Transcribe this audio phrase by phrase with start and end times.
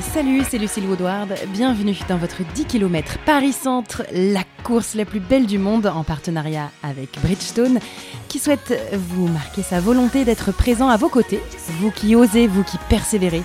[0.00, 1.34] Salut, c'est Lucille Woodward.
[1.48, 6.70] Bienvenue dans votre 10 km Paris-Centre, la course la plus belle du monde en partenariat
[6.82, 7.80] avec Bridgestone,
[8.28, 11.40] qui souhaite vous marquer sa volonté d'être présent à vos côtés,
[11.80, 13.42] vous qui osez, vous qui persévérez,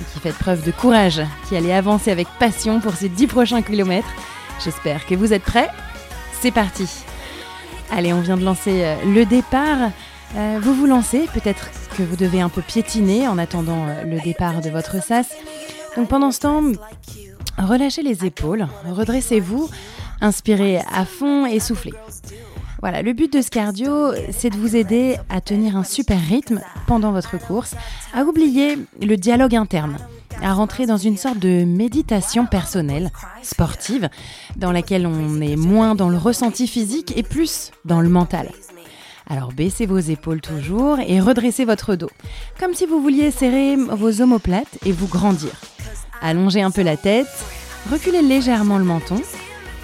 [0.00, 3.62] et qui faites preuve de courage, qui allez avancer avec passion pour ces 10 prochains
[3.62, 4.12] kilomètres.
[4.64, 5.70] J'espère que vous êtes prêts.
[6.40, 6.88] C'est parti.
[7.90, 9.90] Allez, on vient de lancer euh, le départ.
[10.36, 14.20] Euh, vous vous lancez, peut-être que vous devez un peu piétiner en attendant euh, le
[14.20, 15.28] départ de votre sas.
[15.96, 16.62] Donc pendant ce temps,
[17.56, 19.70] relâchez les épaules, redressez-vous,
[20.20, 21.94] inspirez à fond et soufflez.
[22.80, 26.60] Voilà, le but de ce cardio, c'est de vous aider à tenir un super rythme
[26.86, 27.74] pendant votre course,
[28.14, 29.96] à oublier le dialogue interne,
[30.42, 33.10] à rentrer dans une sorte de méditation personnelle,
[33.42, 34.08] sportive,
[34.56, 38.50] dans laquelle on est moins dans le ressenti physique et plus dans le mental.
[39.28, 42.10] Alors baissez vos épaules toujours et redressez votre dos,
[42.58, 45.50] comme si vous vouliez serrer vos omoplates et vous grandir.
[46.22, 47.28] Allongez un peu la tête,
[47.90, 49.20] reculez légèrement le menton,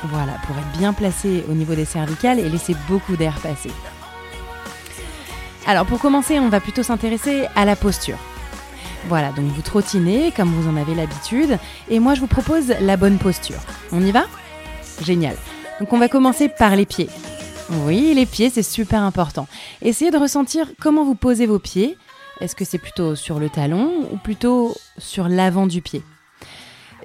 [0.05, 3.71] voilà, pour être bien placé au niveau des cervicales et laisser beaucoup d'air passer.
[5.67, 8.19] Alors pour commencer, on va plutôt s'intéresser à la posture.
[9.09, 12.97] Voilà, donc vous trottinez comme vous en avez l'habitude, et moi je vous propose la
[12.97, 13.59] bonne posture.
[13.93, 14.25] On y va?
[15.03, 15.37] Génial.
[15.79, 17.11] Donc on va commencer par les pieds.
[17.85, 19.47] Oui, les pieds, c'est super important.
[19.83, 21.97] Essayez de ressentir comment vous posez vos pieds.
[22.41, 26.03] Est-ce que c'est plutôt sur le talon ou plutôt sur l'avant du pied?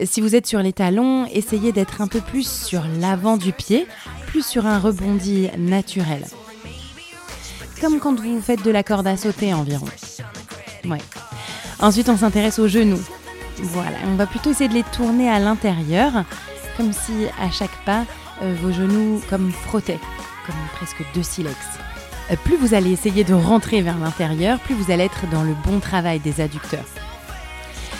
[0.03, 3.85] Si vous êtes sur les talons, essayez d'être un peu plus sur l'avant du pied,
[4.27, 6.25] plus sur un rebondi naturel.
[7.81, 9.87] Comme quand vous faites de la corde à sauter environ.
[10.85, 10.99] Ouais.
[11.81, 13.01] Ensuite, on s'intéresse aux genoux.
[13.61, 16.11] Voilà, on va plutôt essayer de les tourner à l'intérieur,
[16.77, 18.05] comme si à chaque pas,
[18.41, 19.99] euh, vos genoux comme frottaient,
[20.45, 21.57] comme presque deux silex.
[22.31, 25.53] Euh, plus vous allez essayer de rentrer vers l'intérieur, plus vous allez être dans le
[25.65, 26.85] bon travail des adducteurs.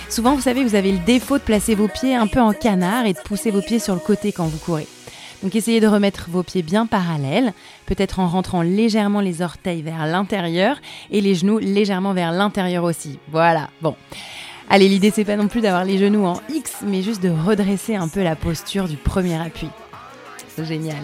[0.10, 3.06] Souvent, vous savez, vous avez le défaut de placer vos pieds un peu en canard
[3.06, 4.88] et de pousser vos pieds sur le côté quand vous courez.
[5.42, 7.54] Donc essayez de remettre vos pieds bien parallèles,
[7.86, 10.78] peut-être en rentrant légèrement les orteils vers l'intérieur
[11.12, 13.20] et les genoux légèrement vers l'intérieur aussi.
[13.32, 13.96] Voilà, bon.
[14.70, 17.96] Allez, l'idée c'est pas non plus d'avoir les genoux en X, mais juste de redresser
[17.96, 19.70] un peu la posture du premier appui.
[20.58, 21.04] Génial.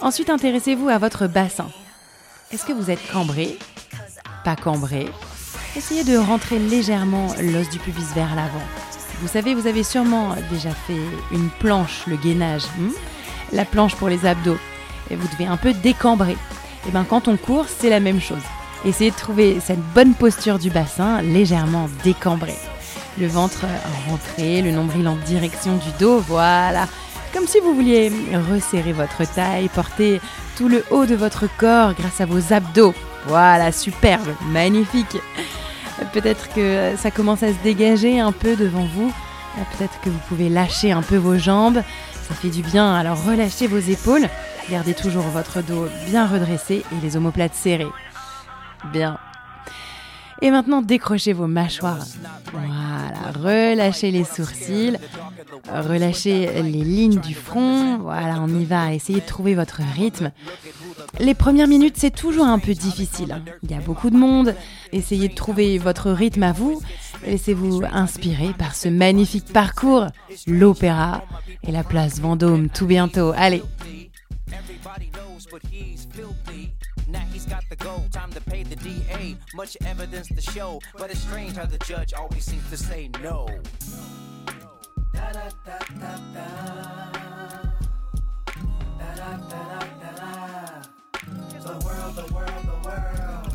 [0.00, 1.68] Ensuite, intéressez-vous à votre bassin.
[2.52, 3.58] Est-ce que vous êtes cambré?
[4.44, 5.06] Pas cambré
[5.74, 8.62] Essayez de rentrer légèrement l'os du pubis vers l'avant.
[9.20, 10.94] Vous savez, vous avez sûrement déjà fait
[11.32, 12.92] une planche, le gainage, hmm?
[13.52, 14.58] La planche pour les abdos,
[15.10, 16.32] et vous devez un peu décambrer.
[16.32, 18.42] Et eh bien quand on court, c'est la même chose.
[18.84, 22.54] Essayez de trouver cette bonne posture du bassin, légèrement décambré.
[23.18, 23.64] Le ventre
[24.08, 26.86] rentré, le nombril en direction du dos, voilà.
[27.32, 28.12] Comme si vous vouliez
[28.52, 30.20] resserrer votre taille, porter
[30.56, 32.94] tout le haut de votre corps grâce à vos abdos.
[33.26, 35.16] Voilà, superbe, magnifique.
[36.12, 39.12] Peut-être que ça commence à se dégager un peu devant vous.
[39.58, 41.82] Euh, peut-être que vous pouvez lâcher un peu vos jambes.
[42.28, 42.94] Ça fait du bien.
[42.94, 44.28] Alors relâchez vos épaules.
[44.70, 47.86] Gardez toujours votre dos bien redressé et les omoplates serrées.
[48.92, 49.18] Bien.
[50.42, 52.04] Et maintenant, décrochez vos mâchoires.
[52.52, 54.98] Voilà, relâchez les sourcils,
[55.72, 57.96] relâchez les lignes du front.
[57.98, 58.92] Voilà, on y va.
[58.92, 60.32] Essayez de trouver votre rythme.
[61.20, 63.40] Les premières minutes, c'est toujours un peu difficile.
[63.62, 64.54] Il y a beaucoup de monde.
[64.92, 66.82] Essayez de trouver votre rythme à vous.
[67.24, 70.06] Laissez-vous inspirer par ce magnifique parcours,
[70.46, 71.24] l'opéra
[71.62, 73.32] et la place Vendôme tout bientôt.
[73.36, 73.62] Allez
[91.66, 93.44] the world, the world, the world.
[93.44, 93.45] The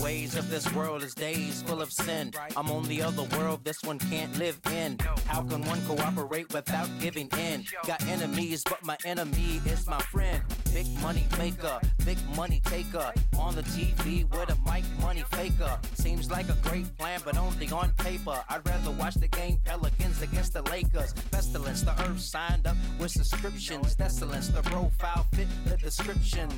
[0.00, 2.32] ways of this world is days full of sin.
[2.56, 4.98] I'm on the other world, this one can't live in.
[5.26, 7.64] How can one cooperate without giving in?
[7.86, 10.42] Got enemies, but my enemy is my friend.
[10.72, 13.12] Big money maker, big money taker.
[13.38, 15.78] On the TV with a mic money faker.
[15.94, 18.42] Seems like a great plan, but only on paper.
[18.48, 21.12] I'd rather watch the game Pelicans against the Lakers.
[21.30, 23.94] Pestilence, the earth signed up with subscriptions.
[23.94, 26.48] Desolence, the profile fit the description.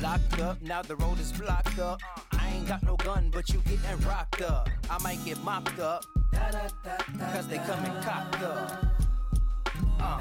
[0.00, 2.00] Locked up, now the road is blocked up.
[2.58, 4.68] Ain't got no gun, but you getting rocked up.
[4.90, 8.84] I might get mopped up, cause they coming cocked up.
[10.00, 10.18] Uh.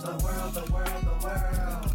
[0.00, 1.87] The world, the world, the world.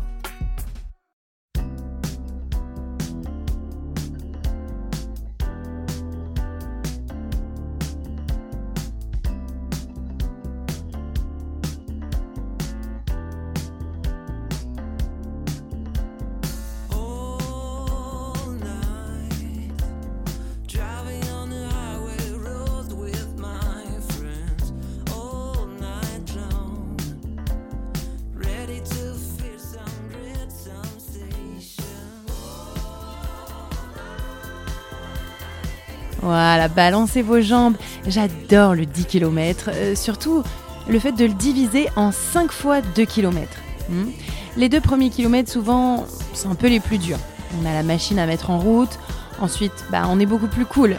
[36.68, 37.76] Balancez vos jambes.
[38.08, 40.44] J'adore le 10 km, euh, surtout
[40.88, 43.48] le fait de le diviser en 5 fois 2 km.
[43.90, 44.12] Hmm.
[44.56, 47.20] les deux premiers kilomètres, souvent, c'est un peu les plus durs.
[47.62, 48.98] On a la machine à mettre en route.
[49.42, 50.96] Ensuite, bah, on est beaucoup plus cool.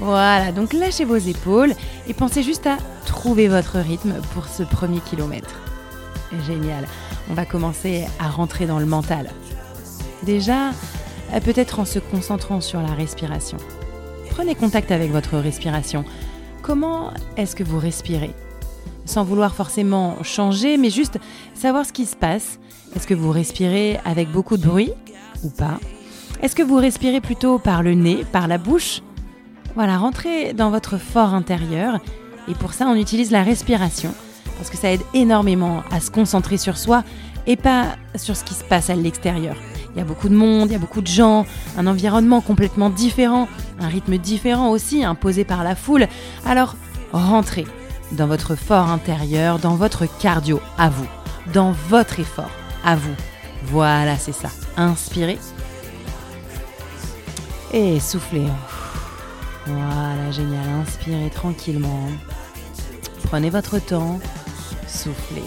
[0.00, 1.72] Voilà, donc lâchez vos épaules
[2.08, 2.76] et pensez juste à
[3.06, 5.54] trouver votre rythme pour ce premier kilomètre.
[6.46, 6.86] Génial.
[7.30, 9.30] On va commencer à rentrer dans le mental.
[10.22, 10.70] Déjà,
[11.32, 13.58] euh, peut-être en se concentrant sur la respiration.
[14.36, 16.04] Prenez contact avec votre respiration.
[16.60, 18.32] Comment est-ce que vous respirez?
[19.06, 21.18] Sans vouloir forcément changer, mais juste
[21.54, 22.58] savoir ce qui se passe.
[22.94, 24.92] Est-ce que vous respirez avec beaucoup de bruit
[25.42, 25.80] ou pas?
[26.42, 29.00] Est-ce que vous respirez plutôt par le nez, par la bouche?
[29.74, 31.98] Voilà, rentrez dans votre fort intérieur.
[32.46, 34.12] Et pour ça, on utilise la respiration
[34.58, 37.04] parce que ça aide énormément à se concentrer sur soi
[37.46, 39.56] et pas sur ce qui se passe à l'extérieur.
[39.96, 41.46] Il y a beaucoup de monde, il y a beaucoup de gens,
[41.78, 43.48] un environnement complètement différent,
[43.80, 46.06] un rythme différent aussi imposé par la foule.
[46.44, 46.76] Alors
[47.12, 47.64] rentrez
[48.12, 51.06] dans votre fort intérieur, dans votre cardio à vous,
[51.54, 52.50] dans votre effort
[52.84, 53.14] à vous.
[53.64, 54.50] Voilà, c'est ça.
[54.76, 55.38] Inspirez.
[57.72, 58.46] Et soufflez.
[59.66, 60.68] Voilà, génial.
[60.82, 62.06] Inspirez tranquillement.
[63.24, 64.20] Prenez votre temps.
[64.86, 65.42] Soufflez.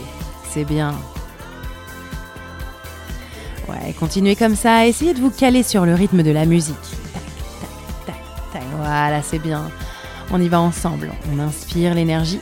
[0.49, 0.95] C'est bien.
[3.69, 4.87] Ouais, continuez comme ça.
[4.87, 6.75] Essayez de vous caler sur le rythme de la musique.
[8.77, 9.69] Voilà, c'est bien.
[10.31, 11.11] On y va ensemble.
[11.33, 12.39] On inspire l'énergie.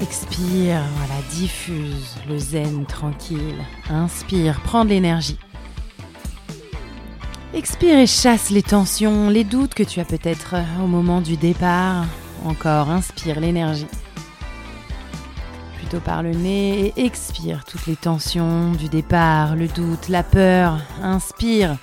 [0.00, 3.58] Expire, voilà, diffuse le zen tranquille.
[3.90, 5.38] Inspire, prends de l'énergie.
[7.54, 12.04] Expire et chasse les tensions, les doutes que tu as peut-être au moment du départ.
[12.44, 13.88] Encore, inspire l'énergie
[15.96, 20.78] par le nez et expire toutes les tensions du départ, le doute, la peur.
[21.02, 21.76] Inspire.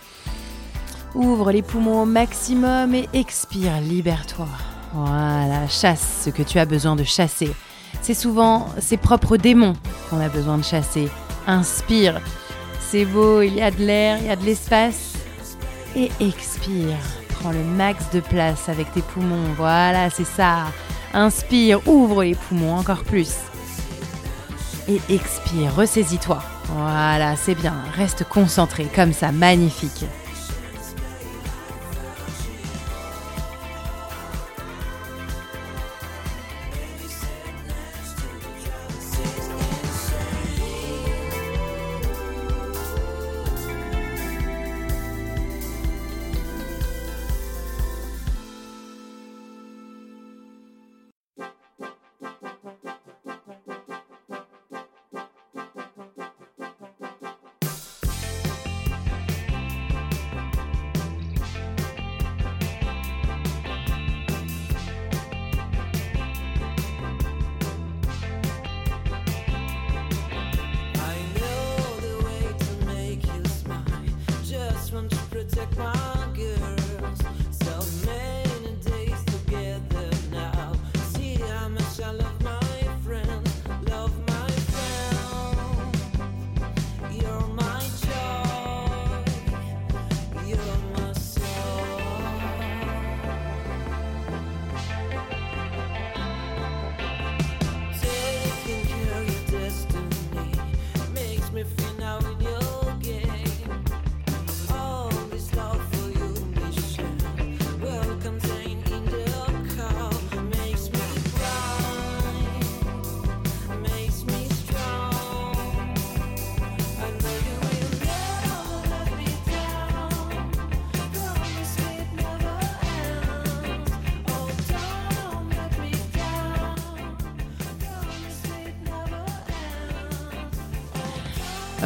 [1.16, 4.48] Ouvre les poumons au maximum et expire, libère-toi.
[4.94, 7.50] Voilà, chasse ce que tu as besoin de chasser.
[8.02, 9.74] C'est souvent ses propres démons
[10.10, 11.10] qu'on a besoin de chasser.
[11.48, 12.22] Inspire.
[12.80, 15.14] C'est beau, il y a de l'air, il y a de l'espace.
[15.96, 16.98] Et expire.
[17.40, 19.54] Prends le max de place avec tes poumons.
[19.58, 20.66] Voilà, c'est ça.
[21.14, 23.34] Inspire, ouvre les poumons encore plus
[24.88, 26.42] et expire, ressaisis-toi.
[26.70, 30.06] Voilà, c'est bien, reste concentré comme ça, magnifique.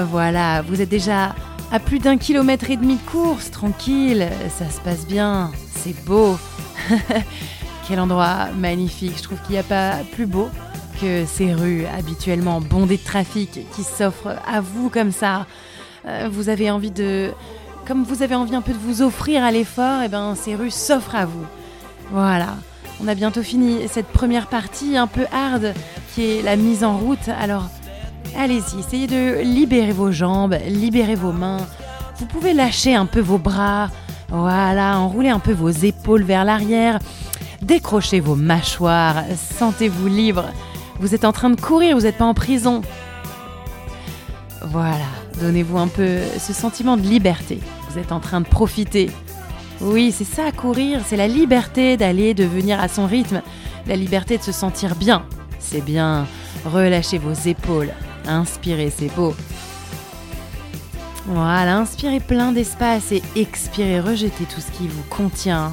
[0.08, 1.36] Voilà, vous êtes déjà
[1.72, 6.38] à plus d'un kilomètre et demi de course, tranquille, ça se passe bien, c'est beau.
[7.88, 10.50] Quel endroit magnifique, je trouve qu'il n'y a pas plus beau
[11.02, 15.46] que ces rues habituellement bondées de trafic qui s'offrent à vous comme ça.
[16.06, 17.32] Euh, vous avez envie de...
[17.86, 20.56] Comme vous avez envie un peu de vous offrir à l'effort, et eh ben ces
[20.56, 21.46] rues s'offrent à vous.
[22.12, 22.56] Voilà,
[23.02, 25.74] on a bientôt fini cette première partie un peu hard
[26.14, 27.30] qui est la mise en route.
[27.40, 27.70] Alors
[28.38, 31.66] Allez-y, essayez de libérer vos jambes, libérer vos mains.
[32.18, 33.90] Vous pouvez lâcher un peu vos bras.
[34.30, 37.00] Voilà, enrouler un peu vos épaules vers l'arrière.
[37.62, 39.24] Décrochez vos mâchoires.
[39.58, 40.46] Sentez-vous libre.
[41.00, 42.82] Vous êtes en train de courir, vous n'êtes pas en prison.
[44.66, 45.08] Voilà,
[45.40, 47.60] donnez-vous un peu ce sentiment de liberté.
[47.90, 49.10] Vous êtes en train de profiter.
[49.82, 53.42] Oui, c'est ça, courir, c'est la liberté d'aller, de venir à son rythme,
[53.88, 55.24] la liberté de se sentir bien.
[55.58, 56.28] C'est bien,
[56.66, 57.92] relâchez vos épaules,
[58.30, 59.36] inspirez, c'est beau.
[61.26, 65.72] Voilà, inspirez plein d'espace et expirez, rejetez tout ce qui vous contient.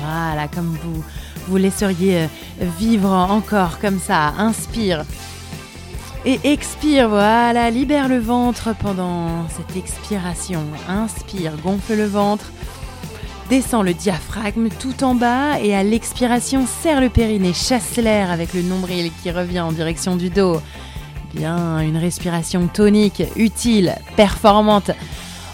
[0.00, 1.02] Voilà, comme vous
[1.48, 2.26] vous laisseriez euh,
[2.78, 4.34] vivre encore comme ça.
[4.38, 5.04] Inspire.
[6.24, 10.62] Et expire, voilà, libère le ventre pendant cette expiration.
[10.88, 12.52] Inspire, gonfle le ventre.
[13.48, 18.52] Descends le diaphragme tout en bas et à l'expiration, serre le périnée, chasse l'air avec
[18.52, 20.60] le nombril qui revient en direction du dos.
[21.32, 24.90] Bien, une respiration tonique, utile, performante.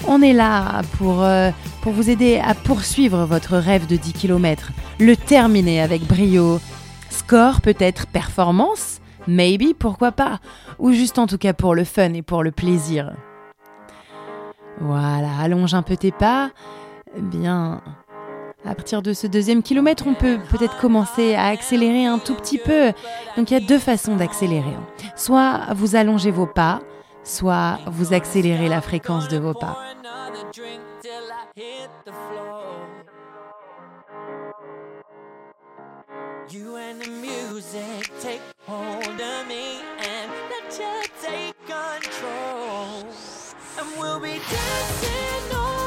[0.09, 1.51] On est là pour, euh,
[1.83, 6.59] pour vous aider à poursuivre votre rêve de 10 km, le terminer avec brio.
[7.11, 9.01] Score peut-être performance?
[9.29, 10.41] Maybe, pourquoi pas?
[10.81, 13.13] Ou juste en tout cas pour le fun et pour le plaisir.
[14.81, 16.51] Voilà, allonge un peu tes pas.
[17.17, 17.81] Bien,
[18.65, 22.59] à partir de ce deuxième kilomètre, on peut peut-être commencer à accélérer un tout petit
[22.59, 22.93] peu.
[23.37, 24.77] Donc il y a deux façons d'accélérer.
[25.17, 26.81] Soit vous allongez vos pas,
[27.23, 29.79] soit vous accélérez la fréquence de vos pas.
[43.77, 45.84] And we'll be dancing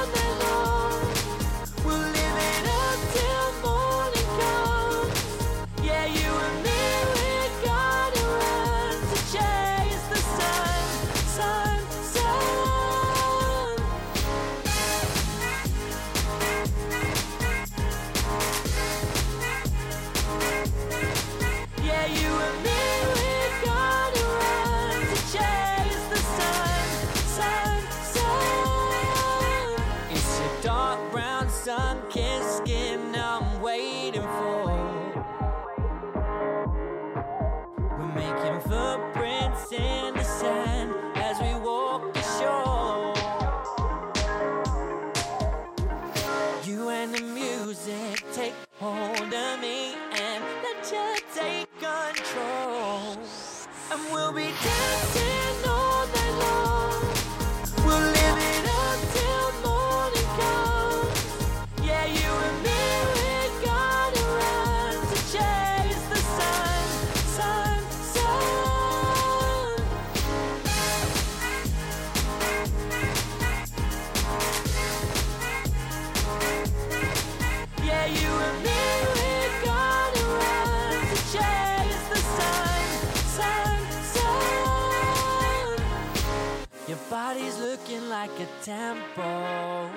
[88.67, 89.89] tempo.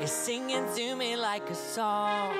[0.00, 2.34] It's singing to me like a song.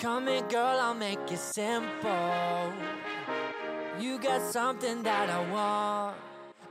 [0.00, 2.72] Come here, girl, I'll make it simple.
[4.00, 6.16] You got something that I want,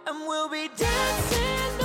[0.07, 1.82] and we'll be dancing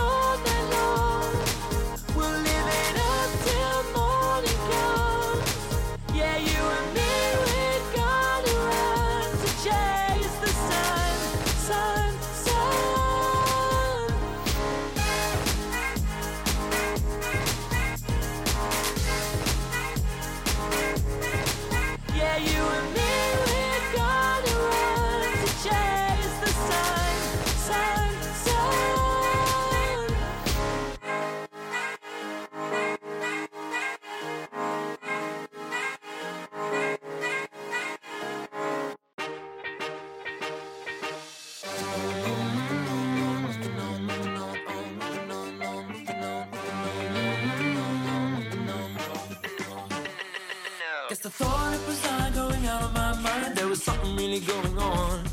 [51.28, 53.54] the thought it was not going out of my mind.
[53.54, 55.24] There was something really going on.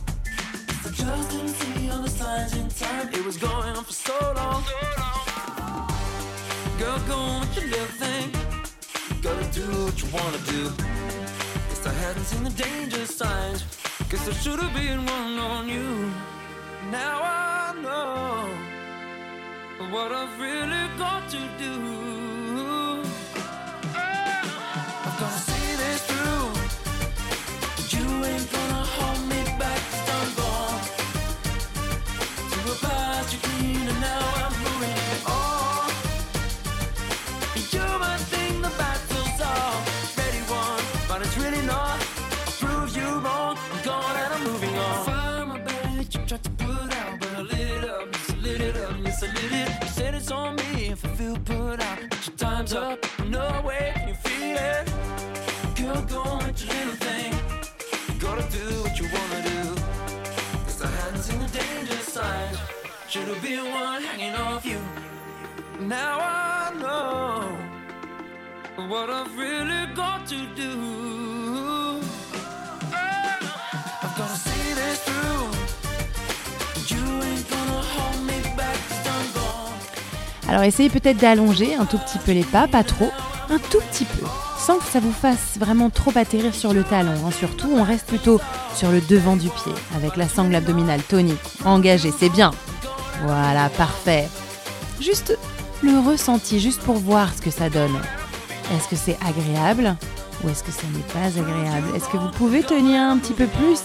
[0.85, 3.07] I just didn't see all the signs in time.
[3.13, 4.61] It was going on for so long.
[6.79, 8.27] Girl, go on with your little thing.
[9.21, 10.63] Gotta do what you wanna do.
[11.69, 13.63] Guess I hadn't seen the danger signs.
[14.09, 16.11] Guess there should have been one on you.
[16.91, 18.49] Now I know
[19.93, 22.34] what I've really got to do.
[65.87, 67.57] Now I know
[68.87, 71.99] what I've really got to do.
[74.01, 75.45] I've gotta see this through.
[76.89, 80.49] You ain't gonna hold me back, 'cause I'm gone.
[80.49, 83.11] Alors essayez peut-être d'allonger un tout petit peu les pas, pas trop,
[83.51, 84.25] un tout petit peu,
[84.57, 87.27] sans que ça vous fasse vraiment trop atterrir sur le talon.
[87.27, 87.31] hein.
[87.31, 88.41] Surtout, on reste plutôt
[88.73, 92.49] sur le devant du pied, avec la sangle abdominale tonique, engagée, c'est bien.
[93.23, 94.27] Voilà, parfait.
[94.99, 95.37] Juste
[95.83, 97.99] le ressenti, juste pour voir ce que ça donne.
[98.73, 99.95] Est-ce que c'est agréable
[100.43, 101.87] ou est-ce que ça n'est pas agréable?
[101.95, 103.79] Est-ce que vous pouvez tenir un petit peu plus?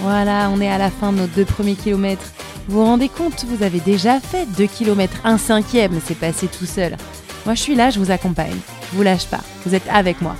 [0.00, 2.32] Voilà, on est à la fin de nos deux premiers kilomètres.
[2.68, 6.66] Vous vous rendez compte, vous avez déjà fait 2 km, un cinquième, c'est passé tout
[6.66, 6.96] seul.
[7.44, 8.56] Moi je suis là, je vous accompagne.
[8.90, 10.36] Je vous lâche pas, vous êtes avec moi.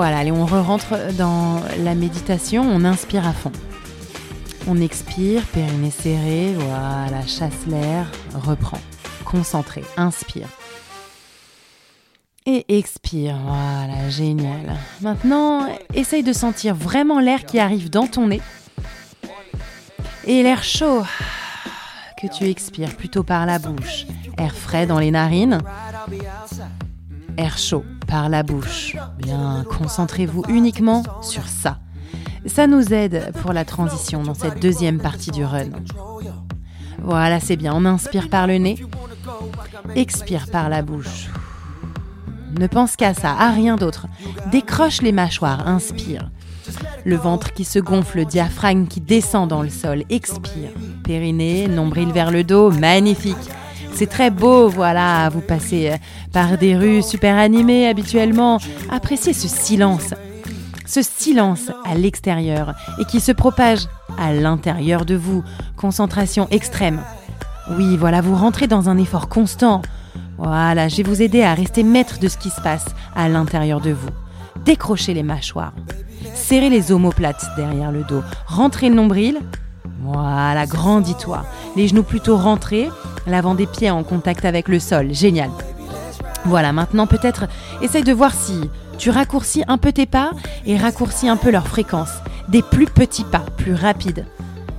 [0.00, 3.52] Voilà, allez, on re-rentre dans la méditation, on inspire à fond.
[4.66, 8.80] On expire, périnée serré, voilà, chasse l'air, reprend.
[9.26, 10.48] Concentré, inspire.
[12.46, 14.74] Et expire, voilà, génial.
[15.02, 18.40] Maintenant, essaye de sentir vraiment l'air qui arrive dans ton nez.
[20.24, 21.02] Et l'air chaud
[22.18, 24.06] que tu expires plutôt par la bouche.
[24.38, 25.60] Air frais dans les narines.
[27.40, 28.96] Air chaud par la bouche.
[29.16, 31.78] Bien, concentrez-vous uniquement sur ça.
[32.44, 35.70] Ça nous aide pour la transition dans cette deuxième partie du run.
[37.02, 37.72] Voilà, c'est bien.
[37.74, 38.84] On inspire par le nez.
[39.94, 41.30] Expire par la bouche.
[42.58, 44.06] Ne pense qu'à ça, à rien d'autre.
[44.52, 46.30] Décroche les mâchoires, inspire.
[47.06, 50.72] Le ventre qui se gonfle, le diaphragme qui descend dans le sol, expire.
[51.04, 53.48] Périnée, nombril vers le dos, magnifique.
[53.92, 55.96] C'est très beau, voilà, vous passez euh,
[56.32, 58.58] par des rues super animées habituellement.
[58.90, 60.14] Appréciez ce silence.
[60.86, 63.86] Ce silence à l'extérieur et qui se propage
[64.18, 65.44] à l'intérieur de vous.
[65.76, 67.00] Concentration extrême.
[67.76, 69.82] Oui, voilà, vous rentrez dans un effort constant.
[70.38, 73.80] Voilà, je vais vous aider à rester maître de ce qui se passe à l'intérieur
[73.80, 74.08] de vous.
[74.64, 75.74] Décrochez les mâchoires.
[76.34, 78.22] Serrez les omoplates derrière le dos.
[78.46, 79.38] Rentrez le nombril.
[80.02, 81.44] Voilà, grandis-toi.
[81.76, 82.88] Les genoux plutôt rentrés,
[83.26, 85.12] l'avant des pieds en contact avec le sol.
[85.12, 85.50] Génial.
[86.46, 87.46] Voilà, maintenant peut-être
[87.82, 90.30] essaye de voir si tu raccourcis un peu tes pas
[90.66, 92.10] et raccourcis un peu leur fréquence.
[92.48, 94.24] Des plus petits pas, plus rapides.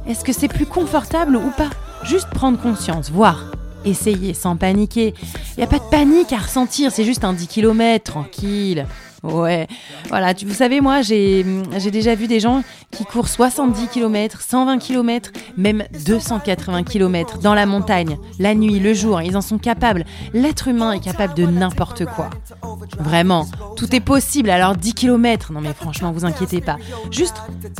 [0.07, 1.69] Est-ce que c'est plus confortable ou pas?
[2.03, 3.45] Juste prendre conscience, voir.
[3.86, 5.13] Essayez sans paniquer.
[5.55, 8.86] Il n'y a pas de panique à ressentir, c'est juste un 10 km, tranquille.
[9.23, 9.67] Ouais,
[10.10, 11.45] voilà, vous savez, moi j'ai
[11.77, 17.53] j'ai déjà vu des gens qui courent 70 km, 120 km, même 280 km dans
[17.53, 20.05] la montagne, la nuit, le jour, ils en sont capables.
[20.34, 22.31] L'être humain est capable de n'importe quoi.
[22.97, 26.77] Vraiment, tout est possible, alors 10 km, non mais franchement, vous inquiétez pas.
[27.12, 27.36] Juste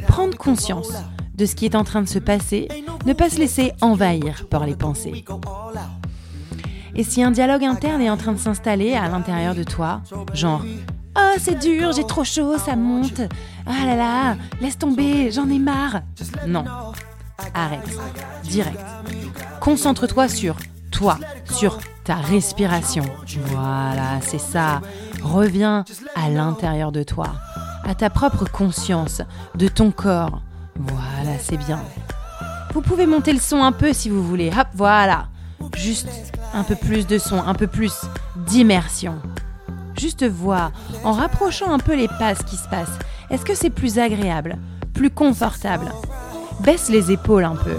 [0.08, 0.94] prendre conscience
[1.34, 2.68] de ce qui est en train de se passer,
[3.08, 5.26] ne pas se laisser envahir par les pensées.
[6.96, 10.02] Et si un dialogue interne est en train de s'installer à l'intérieur de toi,
[10.34, 10.64] genre
[11.18, 13.22] Oh, c'est dur, j'ai trop chaud, ça monte.
[13.66, 16.02] Ah là là, laisse tomber, j'en ai marre.
[16.48, 16.64] Non,
[17.54, 17.98] arrête,
[18.44, 18.80] direct.
[19.60, 20.56] Concentre-toi sur
[20.92, 23.04] toi, sur ta respiration.
[23.48, 24.82] Voilà, c'est ça.
[25.22, 25.84] Reviens
[26.16, 27.28] à l'intérieur de toi,
[27.84, 29.22] à ta propre conscience
[29.56, 30.42] de ton corps.
[30.80, 31.80] Voilà, c'est bien.
[32.74, 34.50] Vous pouvez monter le son un peu si vous voulez.
[34.58, 35.28] Hop, voilà.
[35.76, 36.08] Juste
[36.54, 37.94] un peu plus de son, un peu plus
[38.48, 39.16] d'immersion.
[39.98, 40.72] Juste vois,
[41.04, 42.92] en rapprochant un peu les pas ce qui se passe.
[43.30, 44.58] Est-ce que c'est plus agréable,
[44.94, 45.92] plus confortable?
[46.62, 47.78] Baisse les épaules un peu.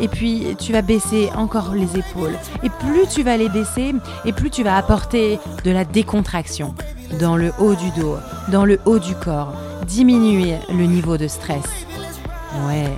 [0.00, 2.36] Et puis tu vas baisser encore les épaules.
[2.62, 3.94] Et plus tu vas les baisser,
[4.24, 6.74] et plus tu vas apporter de la décontraction
[7.20, 8.16] dans le haut du dos,
[8.48, 9.52] dans le haut du corps.
[9.86, 11.64] Diminuer le niveau de stress.
[12.66, 12.88] Ouais.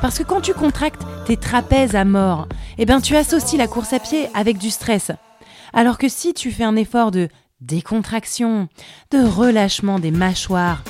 [0.00, 3.92] Parce que quand tu contractes tes trapèzes à mort, eh ben tu associes la course
[3.92, 5.10] à pied avec du stress.
[5.72, 7.28] Alors que si tu fais un effort de
[7.60, 8.68] décontraction,
[9.10, 10.82] de relâchement des mâchoires,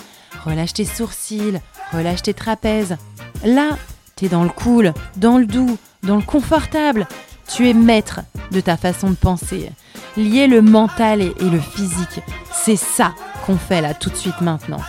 [0.45, 1.61] relâche tes sourcils,
[1.93, 2.97] relâche tes trapèzes,
[3.45, 3.77] là,
[4.17, 7.07] t'es dans le cool, dans le doux, dans le confortable.
[7.49, 8.21] Tu es maître
[8.53, 9.71] de ta façon de penser.
[10.17, 12.21] Lier le mental et, et le physique,
[12.53, 13.13] c'est ça
[13.45, 14.81] qu'on fait là tout de suite maintenant.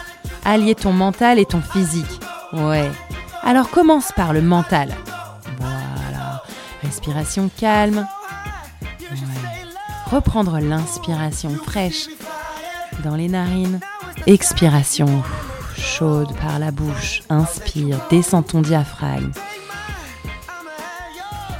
[0.45, 2.19] Allier ton mental et ton physique.
[2.53, 2.89] Ouais.
[3.43, 4.93] Alors commence par le mental.
[5.59, 6.43] Voilà.
[6.83, 8.07] Respiration calme.
[10.11, 12.07] Reprendre l'inspiration fraîche
[13.01, 13.79] dans les narines.
[14.27, 15.23] Expiration
[15.77, 17.23] chaude par la bouche.
[17.29, 19.31] Inspire, descends ton diaphragme.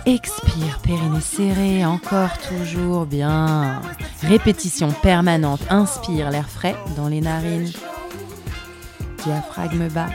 [0.05, 3.81] Expire, périnée serrée, encore toujours bien.
[4.21, 5.61] Répétition permanente.
[5.69, 7.71] Inspire l'air frais dans les narines.
[9.23, 10.09] Diaphragme bas.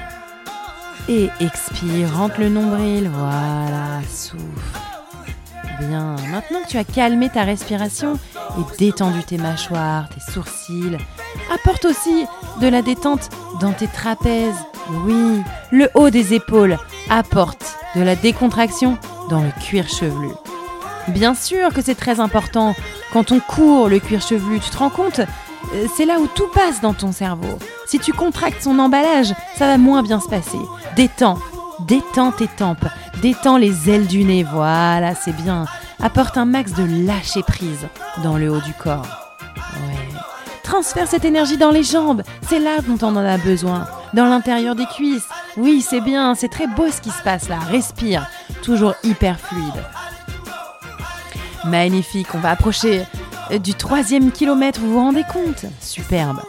[1.09, 3.11] Et expire, rentre le nombril.
[3.15, 4.96] Voilà, souffle.
[5.81, 6.17] Bien.
[6.31, 8.15] Maintenant que tu as calmé ta respiration
[8.59, 10.97] et détendu tes mâchoires, tes sourcils,
[11.53, 12.25] apporte aussi
[12.61, 13.29] de la détente
[13.61, 14.55] dans tes trapèzes.
[15.05, 16.79] Oui, le haut des épaules
[17.11, 18.97] apporte de la décontraction
[19.29, 20.31] dans le cuir chevelu.
[21.09, 22.75] Bien sûr que c'est très important.
[23.13, 25.21] Quand on court le cuir chevelu, tu te rends compte
[25.75, 27.59] Euh, C'est là où tout passe dans ton cerveau.
[27.87, 30.59] Si tu contractes son emballage, ça va moins bien se passer.
[30.95, 31.39] Détends,
[31.81, 32.87] détends tes tempes,
[33.23, 35.67] détends les ailes du nez, voilà, c'est bien.
[36.03, 37.89] Apporte un max de lâcher prise
[38.23, 39.07] dans le haut du corps.
[40.63, 43.87] Transfère cette énergie dans les jambes, c'est là dont on en a besoin.
[44.15, 45.29] Dans l'intérieur des cuisses.
[45.57, 47.59] Oui, c'est bien, c'est très beau ce qui se passe là.
[47.71, 48.27] Respire,
[48.63, 49.85] toujours hyper fluide.
[51.65, 53.05] Magnifique, on va approcher
[53.51, 55.67] euh, du troisième kilomètre, vous vous rendez compte?
[55.81, 56.41] Superbe.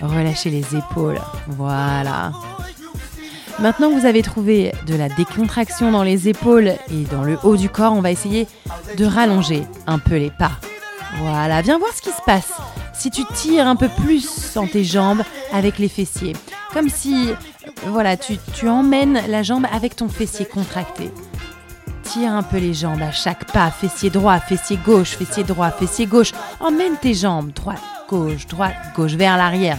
[0.00, 2.32] Relâchez les épaules, voilà.
[3.60, 7.56] Maintenant que vous avez trouvé de la décontraction dans les épaules et dans le haut
[7.56, 8.46] du corps, on va essayer
[8.96, 10.52] de rallonger un peu les pas.
[11.18, 12.52] Voilà, viens voir ce qui se passe
[12.92, 16.34] si tu tires un peu plus dans tes jambes avec les fessiers.
[16.72, 17.30] Comme si,
[17.86, 21.10] voilà, tu, tu emmènes la jambe avec ton fessier contracté.
[22.04, 26.06] Tire un peu les jambes à chaque pas, fessier droit, fessier gauche, fessier droit, fessier
[26.06, 26.32] gauche.
[26.60, 29.78] Emmène tes jambes, droite, gauche, droite, gauche, vers l'arrière.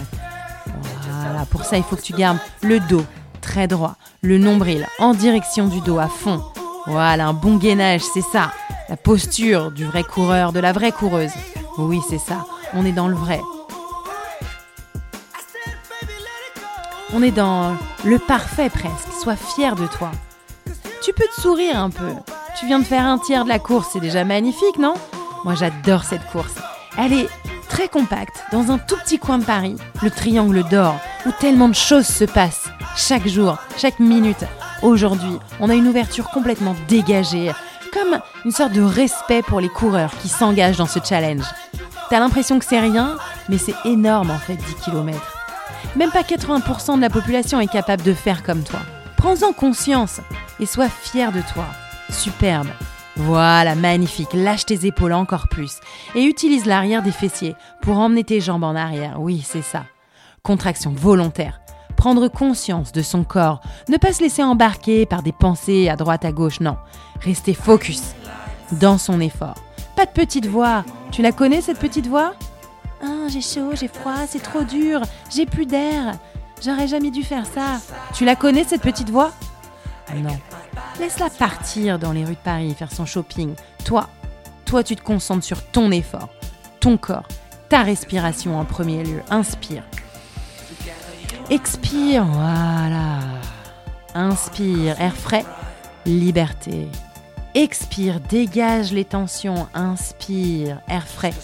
[1.22, 3.04] Voilà, pour ça, il faut que tu gardes le dos
[3.40, 6.42] très droit, le nombril en direction du dos à fond.
[6.86, 8.52] Voilà, un bon gainage, c'est ça.
[8.88, 11.32] La posture du vrai coureur, de la vraie coureuse.
[11.78, 12.46] Oui, c'est ça.
[12.74, 13.40] On est dans le vrai.
[17.12, 19.12] On est dans le parfait presque.
[19.20, 20.10] Sois fier de toi.
[21.02, 22.12] Tu peux te sourire un peu.
[22.58, 24.94] Tu viens de faire un tiers de la course, c'est déjà magnifique, non?
[25.44, 26.54] Moi j'adore cette course.
[26.98, 27.28] Elle est
[27.68, 31.74] très compacte, dans un tout petit coin de Paris, le triangle d'or, où tellement de
[31.74, 34.44] choses se passent, chaque jour, chaque minute.
[34.82, 37.52] Aujourd'hui, on a une ouverture complètement dégagée,
[37.92, 41.44] comme une sorte de respect pour les coureurs qui s'engagent dans ce challenge.
[42.08, 43.16] T'as l'impression que c'est rien,
[43.48, 45.18] mais c'est énorme en fait 10 km.
[45.96, 48.80] Même pas 80% de la population est capable de faire comme toi.
[49.16, 50.20] Prends-en conscience
[50.58, 51.66] et sois fier de toi.
[52.10, 52.68] Superbe.
[53.16, 54.32] Voilà, magnifique.
[54.32, 55.78] Lâche tes épaules encore plus
[56.14, 59.20] et utilise l'arrière des fessiers pour emmener tes jambes en arrière.
[59.20, 59.84] Oui, c'est ça.
[60.42, 61.59] Contraction volontaire.
[62.00, 63.60] Prendre conscience de son corps.
[63.90, 66.78] Ne pas se laisser embarquer par des pensées à droite à gauche, non.
[67.20, 68.14] Rester focus
[68.72, 69.56] dans son effort.
[69.96, 70.82] Pas de petite voix.
[71.12, 72.32] Tu la connais cette petite voix?
[73.02, 76.14] Ah, j'ai chaud, j'ai froid, c'est trop dur, j'ai plus d'air.
[76.64, 77.82] J'aurais jamais dû faire ça.
[78.14, 79.32] Tu la connais cette petite voix?
[80.16, 80.38] Non.
[81.00, 83.52] Laisse-la partir dans les rues de Paris faire son shopping.
[83.84, 84.08] Toi,
[84.64, 86.30] toi tu te concentres sur ton effort,
[86.80, 87.28] ton corps,
[87.68, 89.20] ta respiration en premier lieu.
[89.28, 89.82] Inspire.
[91.50, 93.18] Expire, voilà.
[94.14, 95.44] Inspire, air frais,
[96.06, 96.86] liberté.
[97.56, 99.66] Expire, dégage les tensions.
[99.74, 101.34] Inspire, air frais.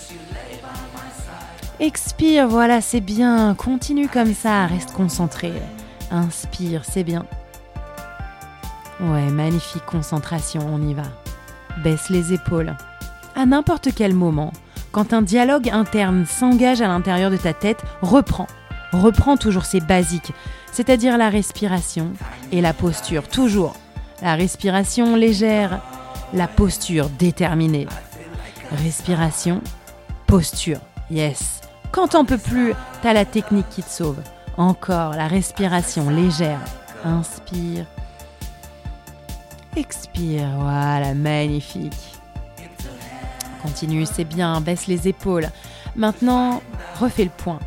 [1.80, 3.56] Expire, voilà, c'est bien.
[3.56, 5.52] Continue comme ça, reste concentré.
[6.12, 7.26] Inspire, c'est bien.
[9.00, 11.02] Ouais, magnifique concentration, on y va.
[11.82, 12.76] Baisse les épaules.
[13.34, 14.52] À n'importe quel moment,
[14.92, 18.46] quand un dialogue interne s'engage à l'intérieur de ta tête, reprends.
[18.92, 20.32] Reprends toujours ces basiques,
[20.72, 22.12] c'est-à-dire la respiration
[22.52, 23.74] et la posture, toujours.
[24.22, 25.80] La respiration légère,
[26.32, 27.86] la posture déterminée.
[28.82, 29.60] Respiration,
[30.26, 31.60] posture, yes.
[31.92, 34.20] Quand t'en peux plus, t'as la technique qui te sauve.
[34.56, 36.60] Encore la respiration légère.
[37.04, 37.86] Inspire.
[39.76, 41.92] Expire, voilà, magnifique.
[43.62, 45.48] Continue, c'est bien, baisse les épaules.
[45.94, 46.62] Maintenant,
[46.98, 47.58] refais le point.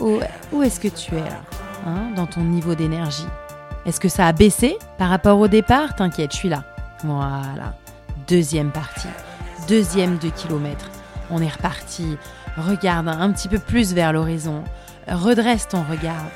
[0.00, 0.20] Où,
[0.52, 1.40] où est-ce que tu es là,
[1.86, 3.26] hein, dans ton niveau d'énergie?
[3.86, 5.94] Est-ce que ça a baissé par rapport au départ?
[5.94, 6.64] T'inquiète, je suis là.
[7.04, 7.74] Voilà.
[8.26, 9.08] Deuxième partie.
[9.66, 10.90] Deuxième 2 km.
[11.30, 12.16] On est reparti.
[12.56, 14.64] Regarde un petit peu plus vers l'horizon.
[15.06, 16.26] Redresse ton regard.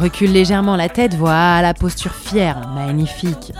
[0.00, 3.52] Recule légèrement la tête, voilà, posture fière, magnifique.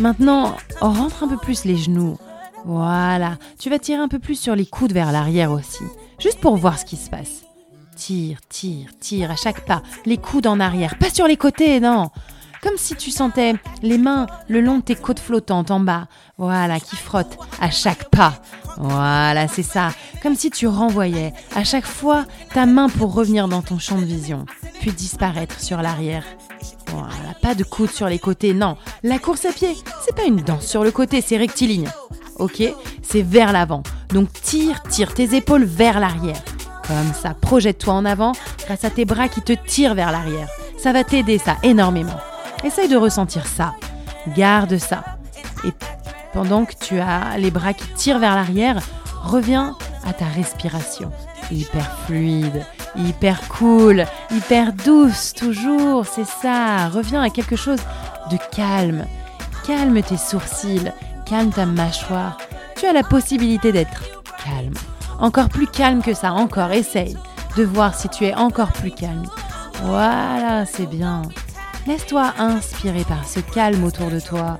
[0.00, 2.18] Maintenant, rentre un peu plus les genoux.
[2.64, 5.84] Voilà, tu vas tirer un peu plus sur les coudes vers l'arrière aussi,
[6.18, 7.44] juste pour voir ce qui se passe.
[7.94, 12.10] Tire, tire, tire à chaque pas, les coudes en arrière, pas sur les côtés, non.
[12.64, 16.80] Comme si tu sentais les mains le long de tes côtes flottantes en bas, voilà,
[16.80, 18.34] qui frottent à chaque pas.
[18.76, 19.90] Voilà, c'est ça.
[20.22, 24.04] Comme si tu renvoyais à chaque fois ta main pour revenir dans ton champ de
[24.04, 24.46] vision,
[24.80, 26.24] puis disparaître sur l'arrière.
[27.42, 28.76] Pas de coudes sur les côtés, non.
[29.02, 31.88] La course à pied, c'est pas une danse sur le côté, c'est rectiligne.
[32.38, 32.62] Ok
[33.02, 33.82] C'est vers l'avant.
[34.08, 36.42] Donc tire, tire tes épaules vers l'arrière.
[36.86, 38.32] Comme ça, projette-toi en avant
[38.66, 40.48] grâce à tes bras qui te tirent vers l'arrière.
[40.76, 42.18] Ça va t'aider, ça, énormément.
[42.64, 43.74] Essaye de ressentir ça.
[44.36, 45.04] Garde ça.
[45.64, 45.72] Et
[46.32, 48.80] pendant que tu as les bras qui tirent vers l'arrière,
[49.22, 51.10] reviens à ta respiration.
[51.50, 52.64] Hyper fluide,
[52.96, 56.88] hyper cool, hyper douce, toujours, c'est ça.
[56.88, 57.80] Reviens à quelque chose
[58.30, 59.04] de calme.
[59.66, 60.92] Calme tes sourcils,
[61.26, 62.38] calme ta mâchoire.
[62.76, 64.04] Tu as la possibilité d'être
[64.44, 64.74] calme.
[65.18, 67.16] Encore plus calme que ça, encore, essaye
[67.56, 69.26] de voir si tu es encore plus calme.
[69.82, 71.22] Voilà, c'est bien.
[71.86, 74.58] Laisse-toi inspirer par ce calme autour de toi.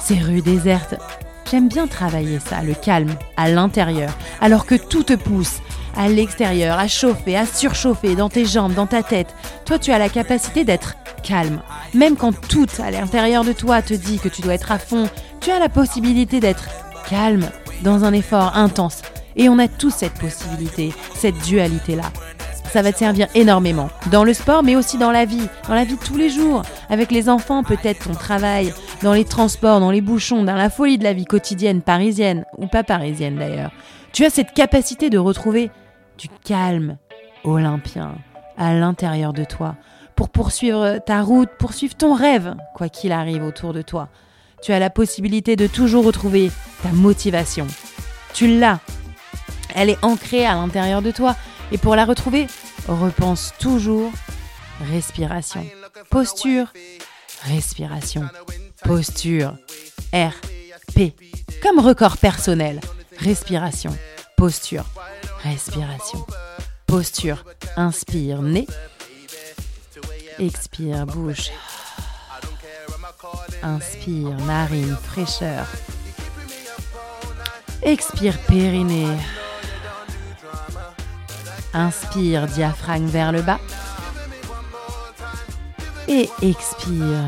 [0.00, 0.94] Ces rues désertes,
[1.50, 4.10] j'aime bien travailler ça, le calme, à l'intérieur,
[4.40, 5.60] alors que tout te pousse
[5.96, 9.34] à l'extérieur, à chauffer, à surchauffer dans tes jambes, dans ta tête.
[9.64, 11.60] Toi, tu as la capacité d'être calme.
[11.94, 15.08] Même quand tout à l'intérieur de toi te dit que tu dois être à fond,
[15.40, 16.68] tu as la possibilité d'être
[17.08, 17.48] calme
[17.82, 19.02] dans un effort intense.
[19.36, 22.04] Et on a tous cette possibilité, cette dualité-là.
[22.72, 25.84] Ça va te servir énormément dans le sport, mais aussi dans la vie, dans la
[25.84, 29.92] vie de tous les jours, avec les enfants, peut-être ton travail, dans les transports, dans
[29.92, 33.70] les bouchons, dans la folie de la vie quotidienne parisienne, ou pas parisienne d'ailleurs.
[34.12, 35.70] Tu as cette capacité de retrouver
[36.18, 36.98] du calme
[37.44, 38.16] olympien
[38.56, 39.76] à l'intérieur de toi
[40.16, 44.08] pour poursuivre ta route, poursuivre ton rêve, quoi qu'il arrive autour de toi.
[44.62, 46.50] Tu as la possibilité de toujours retrouver
[46.82, 47.66] ta motivation.
[48.32, 48.80] Tu l'as.
[49.74, 51.36] Elle est ancrée à l'intérieur de toi.
[51.72, 52.46] Et pour la retrouver,
[52.88, 54.10] repense toujours
[54.90, 55.66] respiration.
[56.10, 56.72] Posture,
[57.42, 58.22] respiration.
[58.84, 59.54] Posture,
[60.12, 60.32] R,
[60.94, 61.14] P.
[61.62, 62.80] Comme record personnel.
[63.18, 63.96] Respiration,
[64.36, 64.84] posture,
[65.44, 66.24] respiration.
[66.86, 67.44] Posture,
[67.76, 68.66] inspire, nez.
[70.38, 71.50] Expire, bouche.
[73.62, 75.66] Inspire, narine, fraîcheur.
[77.82, 79.16] Expire, périnée.
[81.74, 83.60] Inspire, diaphragme vers le bas.
[86.08, 87.26] Et expire,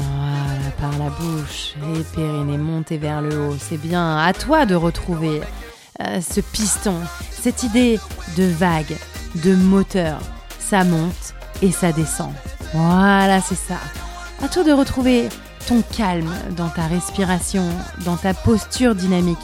[0.81, 1.74] par la bouche.
[1.94, 3.57] Et périnée montée vers le haut.
[3.59, 5.42] C'est bien, à toi de retrouver
[6.00, 6.94] euh, ce piston,
[7.30, 7.98] cette idée
[8.37, 8.96] de vague,
[9.37, 10.18] de moteur.
[10.59, 12.32] Ça monte et ça descend.
[12.74, 13.78] Voilà, c'est ça.
[14.42, 15.28] À toi de retrouver
[15.66, 17.64] ton calme dans ta respiration,
[18.04, 19.38] dans ta posture dynamique,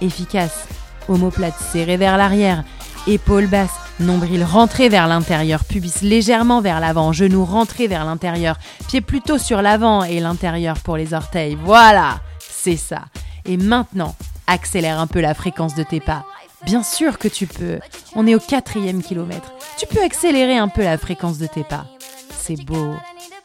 [0.00, 0.66] efficace.
[1.08, 2.64] Omoplate serrée vers l'arrière,
[3.06, 9.00] épaules basses, nombril rentré vers l'intérieur, pubis légèrement vers l'avant, genoux rentrés vers l'intérieur, pieds
[9.00, 11.56] plutôt sur l'avant et l'intérieur pour les orteils.
[11.62, 13.02] Voilà, c'est ça.
[13.44, 14.14] Et maintenant,
[14.46, 16.24] accélère un peu la fréquence de tes pas.
[16.64, 17.78] Bien sûr que tu peux.
[18.14, 19.52] On est au quatrième kilomètre.
[19.78, 21.86] Tu peux accélérer un peu la fréquence de tes pas.
[22.30, 22.94] C'est beau.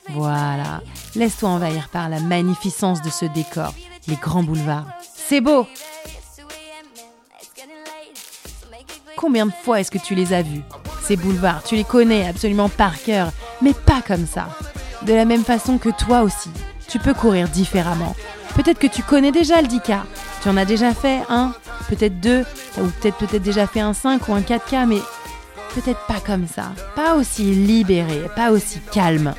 [0.10, 0.82] Voilà.
[1.16, 3.74] Laisse-toi envahir par la magnificence de ce décor,
[4.08, 4.88] les grands boulevards.
[5.14, 5.68] C'est beau.
[9.16, 10.64] Combien de fois est-ce que tu les as vus
[11.04, 14.50] Ces boulevards, tu les connais absolument par cœur, mais pas comme ça.
[15.04, 16.50] De la même façon que toi aussi,
[16.88, 18.16] tu peux courir différemment.
[18.56, 20.00] Peut-être que tu connais déjà le 10K.
[20.42, 21.54] Tu en as déjà fait un,
[21.88, 22.46] peut-être deux,
[22.78, 25.00] ou peut-être peut-être déjà fait un 5 ou un 4K, mais
[25.76, 26.72] peut-être pas comme ça.
[26.96, 29.34] Pas aussi libéré, pas aussi calme.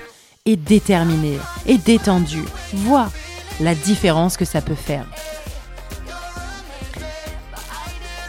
[0.45, 2.43] et déterminé et détendu.
[2.73, 3.11] Vois
[3.61, 5.07] la différence que ça peut faire.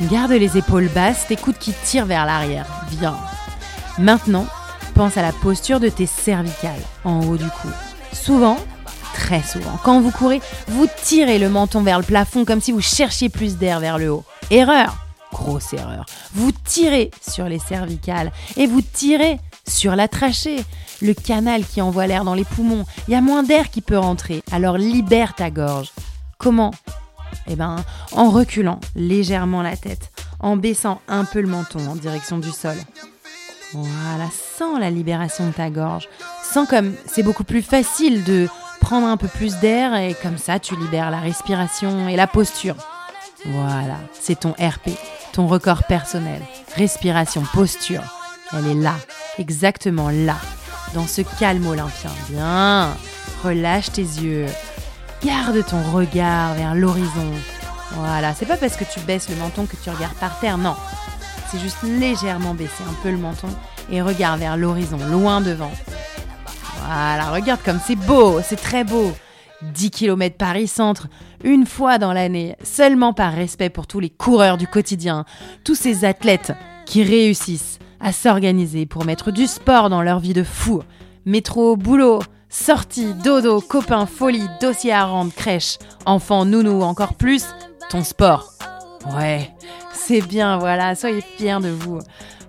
[0.01, 2.67] Garde les épaules basses, tes coudes qui tirent vers l'arrière.
[2.91, 3.15] Bien.
[3.97, 4.45] Maintenant,
[4.93, 7.69] pense à la posture de tes cervicales en haut du cou.
[8.11, 8.57] Souvent,
[9.23, 12.81] très souvent, quand vous courez, vous tirez le menton vers le plafond comme si vous
[12.81, 14.25] cherchiez plus d'air vers le haut.
[14.51, 14.97] Erreur
[15.31, 16.05] Grosse erreur.
[16.33, 20.63] Vous tirez sur les cervicales et vous tirez sur la trachée,
[21.01, 22.85] le canal qui envoie l'air dans les poumons.
[23.07, 25.93] Il y a moins d'air qui peut rentrer, alors libère ta gorge.
[26.37, 26.71] Comment?
[27.47, 27.77] Eh ben,
[28.11, 32.75] en reculant légèrement la tête, en baissant un peu le menton en direction du sol.
[33.71, 36.09] Voilà, sens la libération de ta gorge.
[36.43, 38.47] Sens comme c'est beaucoup plus facile de
[38.83, 42.75] prendre un peu plus d'air et comme ça tu libères la respiration et la posture.
[43.45, 44.91] Voilà, c'est ton RP,
[45.31, 46.41] ton record personnel.
[46.75, 48.03] Respiration, posture.
[48.51, 48.95] Elle est là,
[49.39, 50.35] exactement là,
[50.93, 52.11] dans ce calme olympien.
[52.29, 52.89] Bien,
[53.43, 54.47] relâche tes yeux.
[55.23, 57.31] Garde ton regard vers l'horizon.
[57.91, 60.75] Voilà, c'est pas parce que tu baisses le menton que tu regardes par terre, non.
[61.49, 63.47] C'est juste légèrement baisser un peu le menton
[63.89, 65.71] et regarde vers l'horizon, loin devant.
[66.85, 69.13] Voilà, regarde comme c'est beau, c'est très beau.
[69.61, 71.07] 10 km Paris-Centre,
[71.43, 75.23] une fois dans l'année, seulement par respect pour tous les coureurs du quotidien,
[75.63, 76.51] tous ces athlètes
[76.85, 80.83] qui réussissent à s'organiser pour mettre du sport dans leur vie de fou.
[81.25, 82.19] Métro, boulot,
[82.49, 87.45] sortie, dodo, copains, folie, dossier à rendre, crèche, enfant, nounou, encore plus,
[87.89, 88.51] ton sport.
[89.17, 89.49] Ouais,
[89.93, 91.99] c'est bien, voilà, soyez fiers de vous.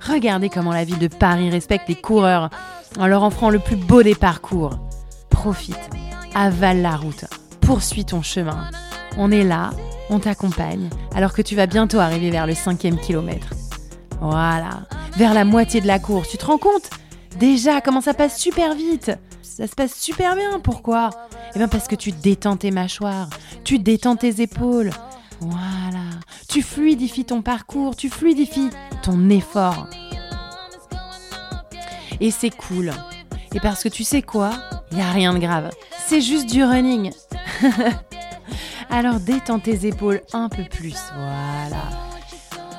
[0.01, 2.51] Regardez comment la ville de Paris respecte les coureurs
[2.99, 4.79] en leur offrant le plus beau des parcours.
[5.31, 5.91] Profite,
[6.35, 7.25] avale la route,
[7.61, 8.71] poursuis ton chemin.
[9.19, 9.71] On est là,
[10.11, 13.49] on t'accompagne, alors que tu vas bientôt arriver vers le cinquième kilomètre.
[14.21, 16.91] Voilà, vers la moitié de la course, tu te rends compte?
[17.39, 21.11] Déjà, comment ça passe super vite Ça se passe super bien, pourquoi?
[21.55, 23.29] Eh bien parce que tu détends tes mâchoires,
[23.65, 24.91] tu détends tes épaules.
[25.41, 26.05] Voilà,
[26.49, 28.71] tu fluidifies ton parcours, tu fluidifies
[29.03, 29.89] ton effort.
[32.21, 32.93] Et c'est cool.
[33.55, 34.53] Et parce que tu sais quoi?
[34.91, 35.71] Il n'y a rien de grave.
[36.07, 37.13] C'est juste du running.
[38.91, 40.97] Alors détends tes épaules un peu plus.
[41.17, 41.83] Voilà.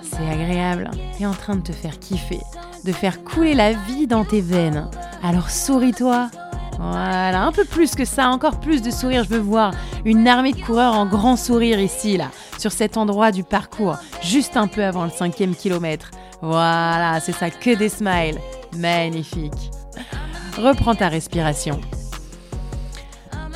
[0.04, 0.92] C'est agréable.
[1.18, 2.40] T'es en train de te faire kiffer.
[2.84, 4.90] De faire couler la vie dans tes veines.
[5.24, 6.30] Alors souris-toi.
[6.78, 9.24] Voilà, un peu plus que ça, encore plus de sourire.
[9.24, 13.32] Je veux voir une armée de coureurs en grand sourire ici, là, sur cet endroit
[13.32, 16.12] du parcours, juste un peu avant le cinquième kilomètre.
[16.42, 18.40] Voilà, c'est ça, que des smiles.
[18.78, 19.72] Magnifique.
[20.58, 21.80] Reprends ta respiration.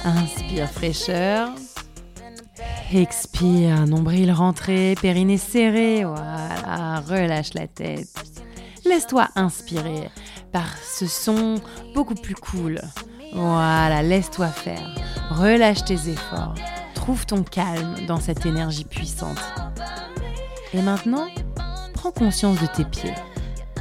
[0.04, 1.50] Inspire fraîcheur.
[2.94, 6.04] Expire, nombril rentré, périnée serré.
[6.04, 8.08] Voilà, relâche la tête.
[8.86, 10.10] Laisse-toi inspirer
[10.52, 11.62] par ce son
[11.94, 12.82] beaucoup plus cool.
[13.34, 14.96] Voilà, laisse-toi faire.
[15.30, 16.56] Relâche tes efforts.
[16.96, 19.40] Trouve ton calme dans cette énergie puissante.
[20.74, 21.28] Et maintenant,
[21.94, 23.14] prends conscience de tes pieds,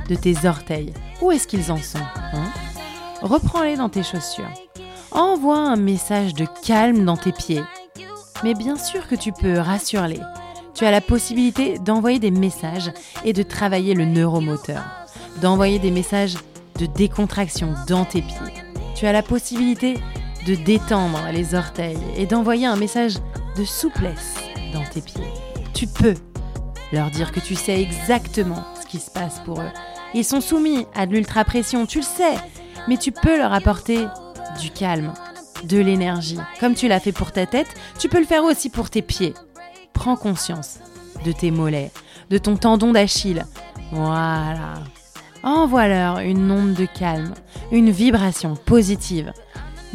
[0.09, 0.92] de tes orteils.
[1.20, 2.52] Où est-ce qu'ils en sont hein?
[3.22, 4.52] Reprends-les dans tes chaussures.
[5.11, 7.62] Envoie un message de calme dans tes pieds.
[8.44, 10.20] Mais bien sûr que tu peux, rassure-les.
[10.74, 12.92] Tu as la possibilité d'envoyer des messages
[13.24, 14.85] et de travailler le neuromoteur.
[15.42, 16.37] D'envoyer des messages
[16.78, 18.37] de décontraction dans tes pieds.
[18.94, 19.98] Tu as la possibilité
[20.46, 23.14] de détendre les orteils et d'envoyer un message
[23.57, 24.37] de souplesse
[24.72, 25.33] dans tes pieds.
[25.74, 26.14] Tu peux
[26.92, 29.73] leur dire que tu sais exactement ce qui se passe pour eux.
[30.15, 32.37] Ils sont soumis à de l'ultra-pression, tu le sais,
[32.88, 34.06] mais tu peux leur apporter
[34.61, 35.13] du calme,
[35.65, 36.38] de l'énergie.
[36.61, 39.35] Comme tu l'as fait pour ta tête, tu peux le faire aussi pour tes pieds.
[39.92, 40.79] Prends conscience
[41.25, 41.90] de tes mollets,
[42.31, 43.44] de ton tendon d'Achille.
[43.92, 44.75] Voilà.
[45.42, 47.35] Envoie-leur une onde de calme,
[47.71, 49.33] une vibration positive,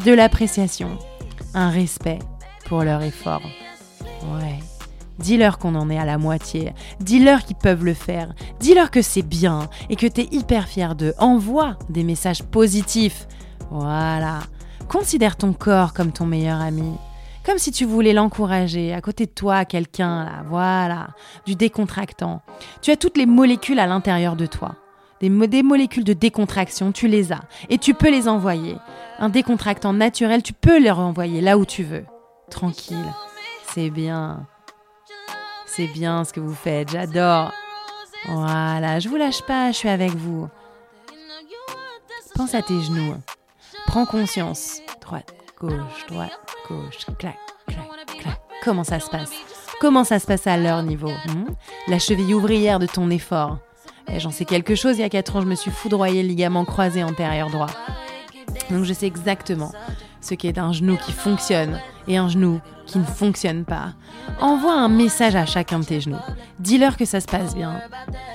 [0.05, 0.97] de l'appréciation,
[1.53, 2.19] un respect
[2.65, 3.41] pour leur effort.
[4.33, 4.59] Ouais.
[5.19, 6.73] Dis-leur qu'on en est à la moitié.
[6.99, 8.33] Dis-leur qu'ils peuvent le faire.
[8.59, 11.13] Dis-leur que c'est bien et que t'es hyper fier d'eux.
[11.17, 13.27] Envoie des messages positifs.
[13.69, 14.39] Voilà.
[14.89, 16.93] Considère ton corps comme ton meilleur ami.
[17.45, 18.93] Comme si tu voulais l'encourager.
[18.93, 21.09] À côté de toi, quelqu'un, là, voilà.
[21.45, 22.41] Du décontractant.
[22.81, 24.75] Tu as toutes les molécules à l'intérieur de toi.
[25.19, 27.41] Des, des molécules de décontraction, tu les as.
[27.69, 28.77] Et tu peux les envoyer.
[29.19, 32.05] Un décontractant naturel, tu peux les renvoyer là où tu veux.
[32.49, 33.13] Tranquille.
[33.73, 34.45] C'est bien.
[35.75, 37.51] C'est bien ce que vous faites, j'adore.
[38.27, 40.47] Voilà, je vous lâche pas, je suis avec vous.
[42.35, 43.15] Pense à tes genoux.
[43.87, 44.81] Prends conscience.
[45.01, 47.87] Droite, gauche, droite, gauche, clac, clac,
[48.19, 48.39] clac.
[48.63, 49.31] Comment ça se passe?
[49.81, 51.55] Comment ça se passe à leur niveau hmm?
[51.87, 53.57] La cheville ouvrière de ton effort.
[54.09, 56.29] Eh, J'en sais quelque chose, il y a 4 ans, je me suis foudroyé le
[56.29, 57.71] ligament croisé antérieur droit.
[58.69, 59.71] Donc je sais exactement
[60.21, 63.93] ce qu'est un genou qui fonctionne et un genou qui ne fonctionne pas.
[64.41, 66.17] Envoie un message à chacun de tes genoux.
[66.59, 67.81] Dis-leur que ça se passe bien.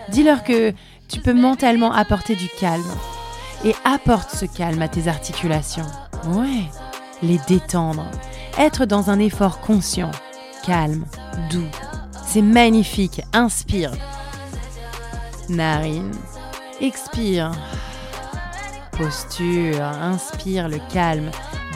[0.08, 0.72] Dis-leur que
[1.08, 2.90] tu peux mentalement apporter du calme.
[3.64, 5.86] Et apporte ce calme à tes articulations.
[6.28, 6.64] Ouais,
[7.22, 8.06] les détendre.
[8.56, 10.10] Être dans un effort conscient,
[10.64, 11.04] calme,
[11.50, 11.68] doux.
[12.24, 13.22] C'est magnifique.
[13.32, 13.92] Inspire.
[15.48, 16.12] Narine.
[16.80, 17.52] Expire.
[18.92, 19.82] Posture.
[19.82, 21.30] Inspire le calme.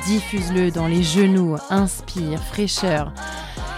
[0.07, 1.57] Diffuse-le dans les genoux.
[1.71, 2.43] Inspire.
[2.43, 3.13] Fraîcheur.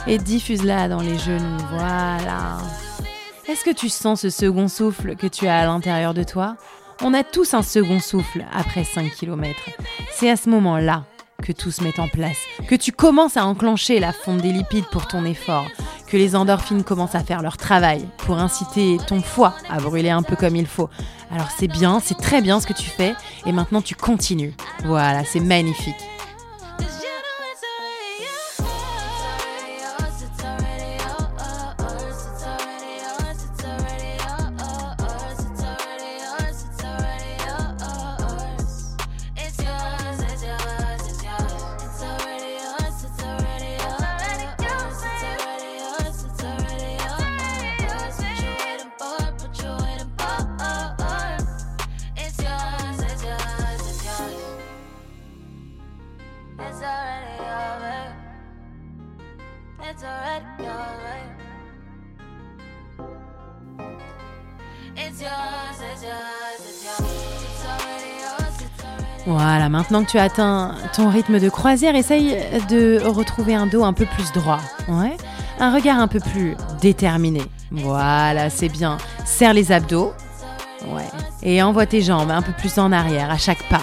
[0.06, 1.58] Et diffuse-la dans les genoux.
[1.70, 2.58] Voilà.
[3.46, 6.56] Est-ce que tu sens ce second souffle que tu as à l'intérieur de toi?
[7.02, 9.58] On a tous un second souffle après 5 km.
[10.12, 11.04] C'est à ce moment-là
[11.42, 14.86] que tout se met en place, que tu commences à enclencher la fonte des lipides
[14.90, 15.66] pour ton effort,
[16.16, 20.36] les endorphines commencent à faire leur travail pour inciter ton foie à brûler un peu
[20.36, 20.88] comme il faut.
[21.30, 23.14] Alors c'est bien, c'est très bien ce que tu fais,
[23.46, 24.54] et maintenant tu continues.
[24.84, 25.94] Voilà, c'est magnifique.
[69.74, 73.92] Maintenant que tu as atteint ton rythme de croisière, essaye de retrouver un dos un
[73.92, 74.60] peu plus droit.
[74.86, 75.16] Ouais.
[75.58, 77.42] Un regard un peu plus déterminé.
[77.72, 78.98] Voilà, c'est bien.
[79.24, 80.12] Serre les abdos.
[80.86, 81.08] Ouais.
[81.42, 83.82] Et envoie tes jambes un peu plus en arrière à chaque pas.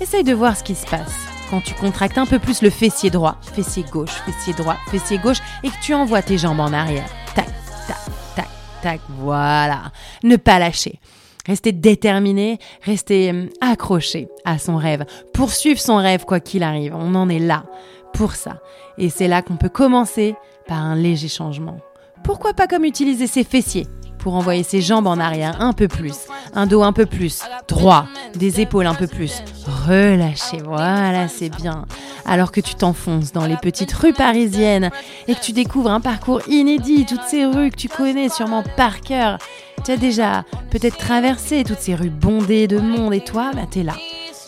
[0.00, 1.14] Essaye de voir ce qui se passe
[1.50, 5.38] quand tu contractes un peu plus le fessier droit, fessier gauche, fessier droit, fessier gauche
[5.62, 7.08] et que tu envoies tes jambes en arrière.
[7.36, 7.46] Tac,
[7.86, 7.96] tac,
[8.34, 8.48] tac,
[8.82, 9.00] tac.
[9.20, 9.82] Voilà.
[10.24, 10.98] Ne pas lâcher.
[11.46, 16.94] Rester déterminé, rester hum, accroché à son rêve, poursuivre son rêve quoi qu'il arrive.
[16.94, 17.64] On en est là
[18.12, 18.60] pour ça.
[18.98, 20.34] Et c'est là qu'on peut commencer
[20.66, 21.78] par un léger changement.
[22.22, 23.86] Pourquoi pas comme utiliser ses fessiers?
[24.22, 26.14] Pour envoyer ses jambes en arrière un peu plus,
[26.54, 28.06] un dos un peu plus droit,
[28.36, 29.42] des épaules un peu plus
[29.86, 30.62] relâchées.
[30.64, 31.86] Voilà, c'est bien.
[32.24, 34.90] Alors que tu t'enfonces dans les petites rues parisiennes
[35.26, 39.00] et que tu découvres un parcours inédit, toutes ces rues que tu connais sûrement par
[39.00, 39.38] cœur.
[39.84, 43.82] Tu as déjà peut-être traversé toutes ces rues bondées de monde et toi, bah t'es
[43.82, 43.96] là.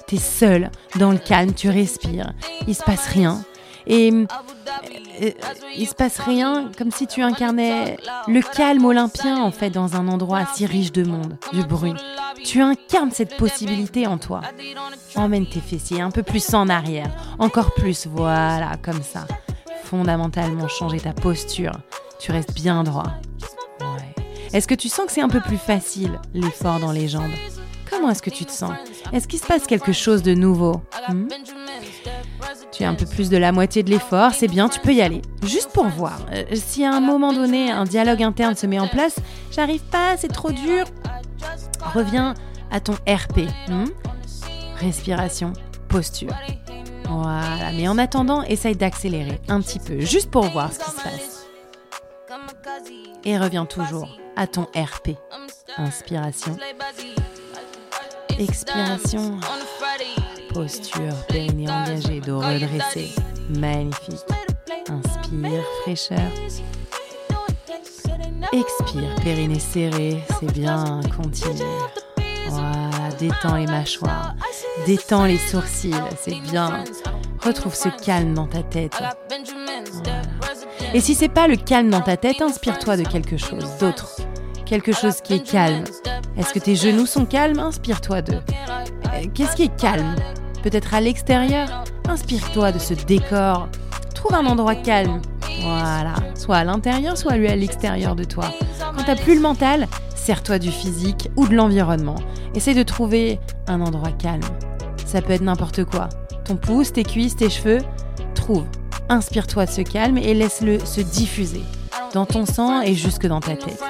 [0.06, 0.70] T'es seul,
[1.00, 2.32] dans le calme, tu respires.
[2.68, 3.42] Il se passe rien.
[3.86, 4.12] Et
[5.76, 7.96] il se passe rien comme si tu incarnais
[8.26, 11.94] le calme olympien en fait dans un endroit si riche de monde, de bruit.
[12.44, 14.42] Tu incarnes cette possibilité en toi.
[15.16, 19.26] Emmène tes fessiers un peu plus en arrière, encore plus, voilà, comme ça.
[19.84, 21.72] Fondamentalement changer ta posture.
[22.18, 23.12] Tu restes bien droit.
[24.52, 27.32] Est-ce que tu sens que c'est un peu plus facile l'effort dans les jambes?
[27.90, 28.72] Comment est-ce que tu te sens?
[29.12, 30.80] Est-ce qu'il se passe quelque chose de nouveau?
[31.08, 31.26] Hmm?
[32.72, 35.00] Tu as un peu plus de la moitié de l'effort, c'est bien, tu peux y
[35.02, 35.22] aller.
[35.44, 36.18] Juste pour voir.
[36.32, 39.16] Euh, si à un moment donné, un dialogue interne se met en place,
[39.50, 40.86] j'arrive pas, c'est trop dur.
[41.94, 42.34] Reviens
[42.70, 43.48] à ton RP.
[43.68, 43.84] hmm?
[44.80, 45.52] Respiration,
[45.88, 46.34] posture.
[47.08, 50.96] Voilà, mais en attendant, essaye d'accélérer un petit peu, juste pour voir ce qui se
[50.96, 51.46] passe.
[53.24, 55.16] Et reviens toujours à ton RP.
[55.76, 56.56] Inspiration,
[58.38, 59.38] expiration,
[60.54, 63.10] posture, périnée engagée, dos redressé.
[63.58, 64.24] Magnifique.
[64.88, 66.30] Inspire, fraîcheur.
[68.52, 71.60] Expire, périnée serré, c'est bien, continue.
[73.18, 74.34] Détends les mâchoires,
[74.86, 76.84] détends les sourcils, c'est bien.
[77.42, 78.96] Retrouve ce calme dans ta tête.
[80.92, 84.20] Et si c'est pas le calme dans ta tête, inspire-toi de quelque chose d'autre.
[84.66, 85.84] Quelque chose qui est calme.
[86.36, 87.58] Est-ce que tes genoux sont calmes?
[87.58, 88.40] Inspire-toi d'eux.
[89.14, 90.14] Euh, Qu'est-ce qui est calme?
[90.64, 93.68] Peut-être à l'extérieur Inspire-toi de ce décor.
[94.14, 95.20] Trouve un endroit calme.
[95.60, 96.14] Voilà.
[96.34, 98.46] Soit à l'intérieur, soit lui à l'extérieur de toi.
[98.80, 99.86] Quand t'as plus le mental,
[100.16, 102.16] sers-toi du physique ou de l'environnement.
[102.54, 104.40] Essaye de trouver un endroit calme.
[105.04, 106.08] Ça peut être n'importe quoi.
[106.46, 107.80] Ton pouce, tes cuisses, tes cheveux.
[108.34, 108.64] Trouve.
[109.10, 111.62] Inspire-toi de ce calme et laisse-le se diffuser
[112.14, 113.82] dans ton sang et jusque dans ta tête.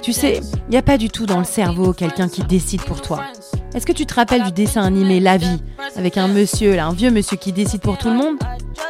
[0.00, 3.02] Tu sais, il n'y a pas du tout dans le cerveau quelqu'un qui décide pour
[3.02, 3.24] toi.
[3.74, 5.62] Est-ce que tu te rappelles du dessin animé La vie
[5.96, 8.36] avec un monsieur, un vieux monsieur qui décide pour tout le monde?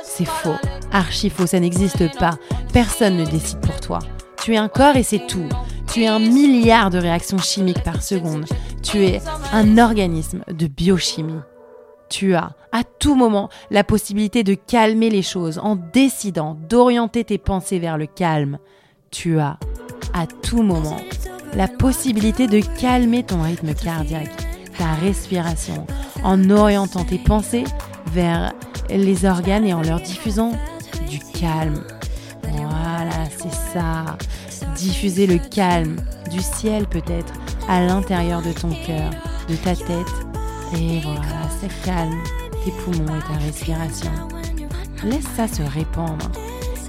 [0.03, 0.57] C'est faux,
[0.91, 2.39] archi faux, ça n'existe pas.
[2.73, 3.99] Personne ne décide pour toi.
[4.43, 5.49] Tu es un corps et c'est tout.
[5.93, 8.47] Tu es un milliard de réactions chimiques par seconde.
[8.83, 9.21] Tu es
[9.53, 11.41] un organisme de biochimie.
[12.09, 17.39] Tu as à tout moment la possibilité de calmer les choses en décidant d'orienter tes
[17.39, 18.59] pensées vers le calme.
[19.11, 19.59] Tu as
[20.15, 20.97] à tout moment
[21.55, 24.31] la possibilité de calmer ton rythme cardiaque,
[24.87, 25.87] respiration,
[26.23, 27.65] en orientant tes pensées
[28.13, 28.53] vers
[28.89, 30.53] les organes et en leur diffusant
[31.09, 31.83] du calme.
[32.43, 34.17] Voilà, c'est ça.
[34.77, 35.97] Diffuser le calme,
[36.31, 37.33] du ciel peut-être,
[37.69, 39.11] à l'intérieur de ton cœur,
[39.49, 40.15] de ta tête.
[40.77, 42.19] Et voilà, ça calme
[42.65, 44.11] tes poumons et ta respiration.
[45.05, 46.31] Laisse ça se répandre.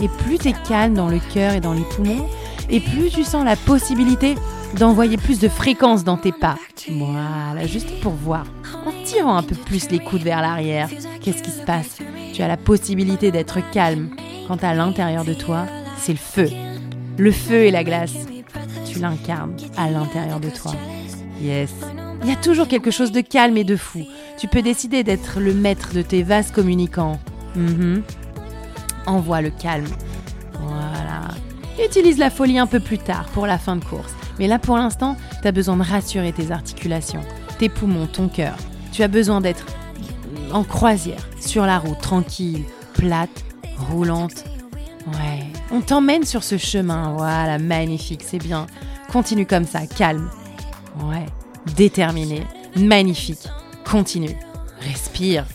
[0.01, 2.27] Et plus tu es calme dans le cœur et dans les poumons,
[2.69, 4.35] et plus tu sens la possibilité
[4.77, 6.55] d'envoyer plus de fréquences dans tes pas.
[6.89, 8.45] Voilà, juste pour voir.
[8.85, 10.89] En tirant un peu plus les coudes vers l'arrière,
[11.21, 11.99] qu'est-ce qui se passe?
[12.33, 14.09] Tu as la possibilité d'être calme
[14.47, 15.65] quand à l'intérieur de toi,
[15.97, 16.49] c'est le feu.
[17.17, 18.15] Le feu et la glace.
[18.85, 20.73] Tu l'incarnes à l'intérieur de toi.
[21.41, 21.71] Yes.
[22.23, 24.05] Il y a toujours quelque chose de calme et de fou.
[24.37, 27.19] Tu peux décider d'être le maître de tes vases communicants.
[27.55, 28.03] Mhm.
[29.05, 29.87] Envoie le calme.
[30.59, 31.21] Voilà.
[31.83, 34.13] Utilise la folie un peu plus tard pour la fin de course.
[34.39, 37.21] Mais là, pour l'instant, tu as besoin de rassurer tes articulations,
[37.59, 38.55] tes poumons, ton cœur.
[38.91, 39.65] Tu as besoin d'être
[40.51, 42.63] en croisière, sur la route, tranquille,
[42.93, 43.43] plate,
[43.89, 44.43] roulante.
[45.07, 47.13] Ouais, on t'emmène sur ce chemin.
[47.17, 48.67] Voilà, magnifique, c'est bien.
[49.11, 50.29] Continue comme ça, calme.
[51.03, 51.25] Ouais,
[51.75, 52.43] déterminé,
[52.75, 53.47] magnifique.
[53.89, 54.35] Continue.
[54.81, 55.45] Respire.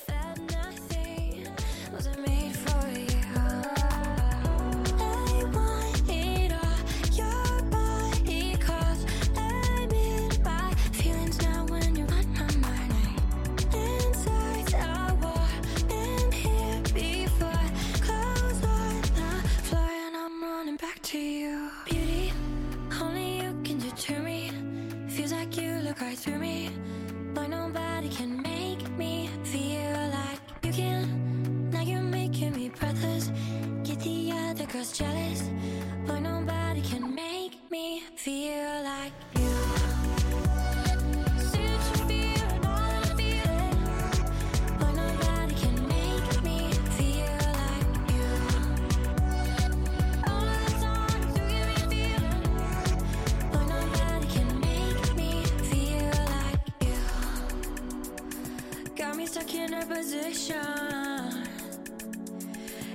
[59.87, 61.45] Position.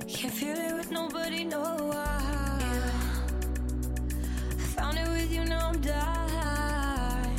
[0.08, 2.60] Can't feel it with nobody, no why.
[4.76, 7.38] Found it with you, now I'm dying.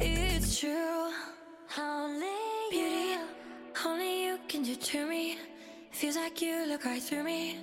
[0.00, 1.10] It's true.
[1.78, 2.26] Only
[2.70, 3.16] beauty,
[3.86, 5.38] only you can deter me.
[5.90, 7.58] Feels like you look right through me.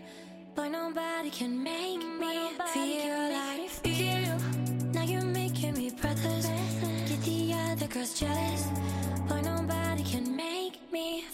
[0.56, 4.38] But nobody can make me feel like you.
[4.94, 6.46] Now you're making me breathless.
[7.08, 8.68] Get the other girls jealous.
[9.30, 10.31] But nobody can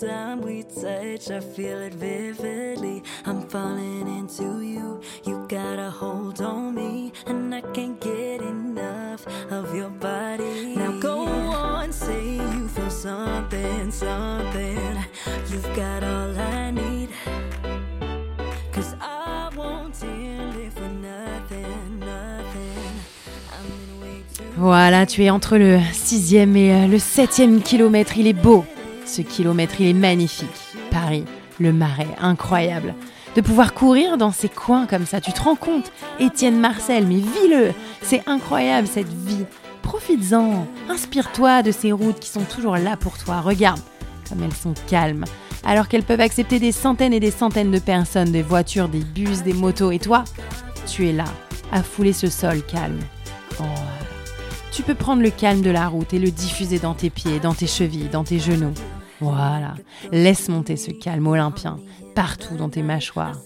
[0.00, 3.02] time we touch, I feel it vividly.
[3.24, 5.00] I'm falling into you.
[5.24, 10.76] You got a hold on me, and I can't get enough of your body.
[10.76, 15.04] Now go on, say you feel something, something.
[15.50, 17.08] You've got all I need.
[18.72, 22.92] Cause I won't live for nothing, nothing.
[23.50, 28.18] I'm in way too Voilà, tu es entre le sixième et euh, le septième kilomètre.
[28.18, 28.64] Il est beau.
[29.06, 30.48] Ce kilomètre, il est magnifique.
[30.90, 31.24] Paris,
[31.60, 32.94] le marais, incroyable.
[33.36, 37.16] De pouvoir courir dans ces coins comme ça, tu te rends compte Étienne Marcel, mais
[37.16, 39.44] vis-le C'est incroyable cette vie.
[39.82, 40.66] Profites-en.
[40.88, 43.40] Inspire-toi de ces routes qui sont toujours là pour toi.
[43.40, 43.80] Regarde
[44.28, 45.24] comme elles sont calmes.
[45.64, 49.42] Alors qu'elles peuvent accepter des centaines et des centaines de personnes, des voitures, des bus,
[49.42, 49.92] des motos.
[49.92, 50.24] Et toi,
[50.86, 51.26] tu es là,
[51.72, 52.98] à fouler ce sol calme.
[53.60, 53.64] Oh,
[54.72, 57.54] tu peux prendre le calme de la route et le diffuser dans tes pieds, dans
[57.54, 58.74] tes chevilles, dans tes genoux.
[59.20, 59.74] Voilà.
[60.12, 61.78] Laisse monter ce calme olympien
[62.14, 63.38] partout dans tes mâchoires.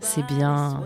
[0.00, 0.82] C'est bien.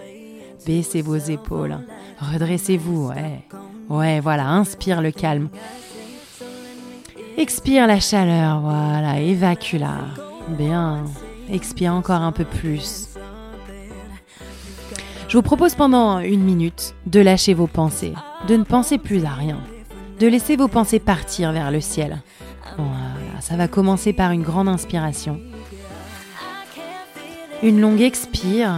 [0.66, 1.78] Baissez vos épaules.
[2.18, 3.46] Redressez-vous, ouais.
[3.88, 4.48] Ouais, voilà.
[4.48, 5.48] Inspire le calme.
[7.36, 9.20] Expire la chaleur, voilà.
[9.20, 9.98] Évacue-la.
[10.48, 11.04] Bien.
[11.50, 13.08] Expire encore un peu plus.
[15.30, 18.14] Je vous propose pendant une minute de lâcher vos pensées,
[18.48, 19.58] de ne penser plus à rien,
[20.18, 22.20] de laisser vos pensées partir vers le ciel.
[22.76, 23.09] Voilà,
[23.50, 25.40] ça va commencer par une grande inspiration.
[27.64, 28.76] Une longue expire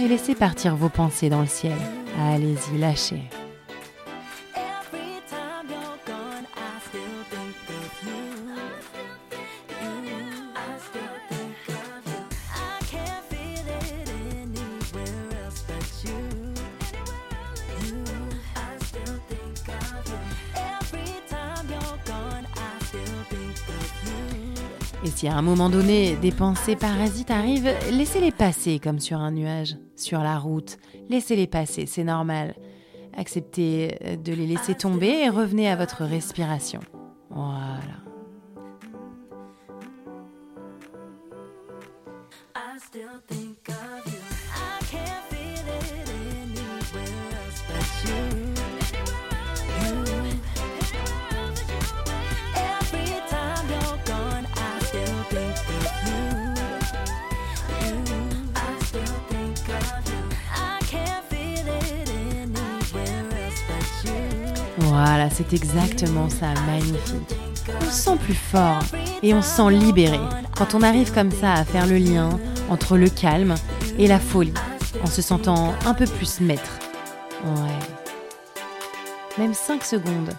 [0.00, 1.74] et laissez partir vos pensées dans le ciel.
[2.16, 3.22] Allez-y, lâchez.
[25.16, 29.76] Si à un moment donné des pensées parasites arrivent, laissez-les passer comme sur un nuage,
[29.96, 30.76] sur la route.
[31.08, 32.54] Laissez-les passer, c'est normal.
[33.16, 36.80] Acceptez euh, de les laisser tomber et revenez à votre respiration.
[37.30, 38.05] Voilà.
[64.96, 67.36] Voilà, c'est exactement ça, magnifique.
[67.82, 68.80] On se sent plus fort
[69.22, 70.18] et on se sent libéré
[70.56, 72.30] quand on arrive comme ça à faire le lien
[72.70, 73.56] entre le calme
[73.98, 74.54] et la folie,
[75.02, 76.78] en se sentant un peu plus maître.
[77.44, 77.78] Ouais.
[79.36, 80.32] Même 5 secondes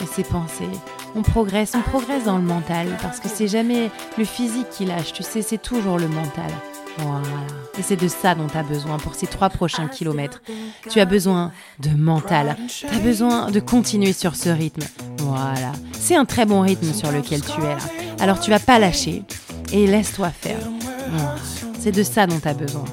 [0.00, 0.70] et ses pensées.
[1.16, 5.12] On progresse, on progresse dans le mental parce que c'est jamais le physique qui lâche,
[5.12, 6.52] tu sais, c'est toujours le mental.
[6.98, 7.63] Voilà.
[7.78, 10.42] Et c'est de ça dont tu as besoin pour ces trois prochains kilomètres.
[10.88, 12.56] Tu as besoin de mental.
[12.68, 14.86] Tu as besoin de continuer sur ce rythme.
[15.18, 15.72] Voilà.
[15.92, 17.78] C'est un très bon rythme sur lequel tu es là.
[18.20, 19.22] Alors tu vas pas lâcher
[19.72, 20.58] et laisse-toi faire.
[21.78, 22.84] C'est de ça dont tu as besoin.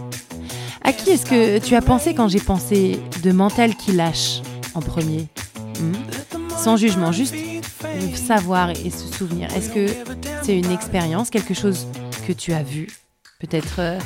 [0.83, 4.41] À qui est-ce que tu as pensé quand j'ai pensé de mental qui lâche
[4.73, 5.27] en premier?
[5.79, 5.93] Hmm?
[6.57, 7.35] Sans jugement, juste
[8.15, 9.53] savoir et se souvenir.
[9.55, 9.87] Est-ce que
[10.41, 11.87] c'est une expérience, quelque chose
[12.27, 12.87] que tu as vu?
[13.39, 13.99] Peut-être euh,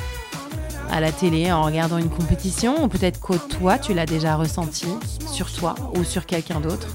[0.90, 4.86] à la télé en regardant une compétition ou peut-être que toi tu l'as déjà ressenti
[5.30, 6.88] sur toi ou sur quelqu'un d'autre.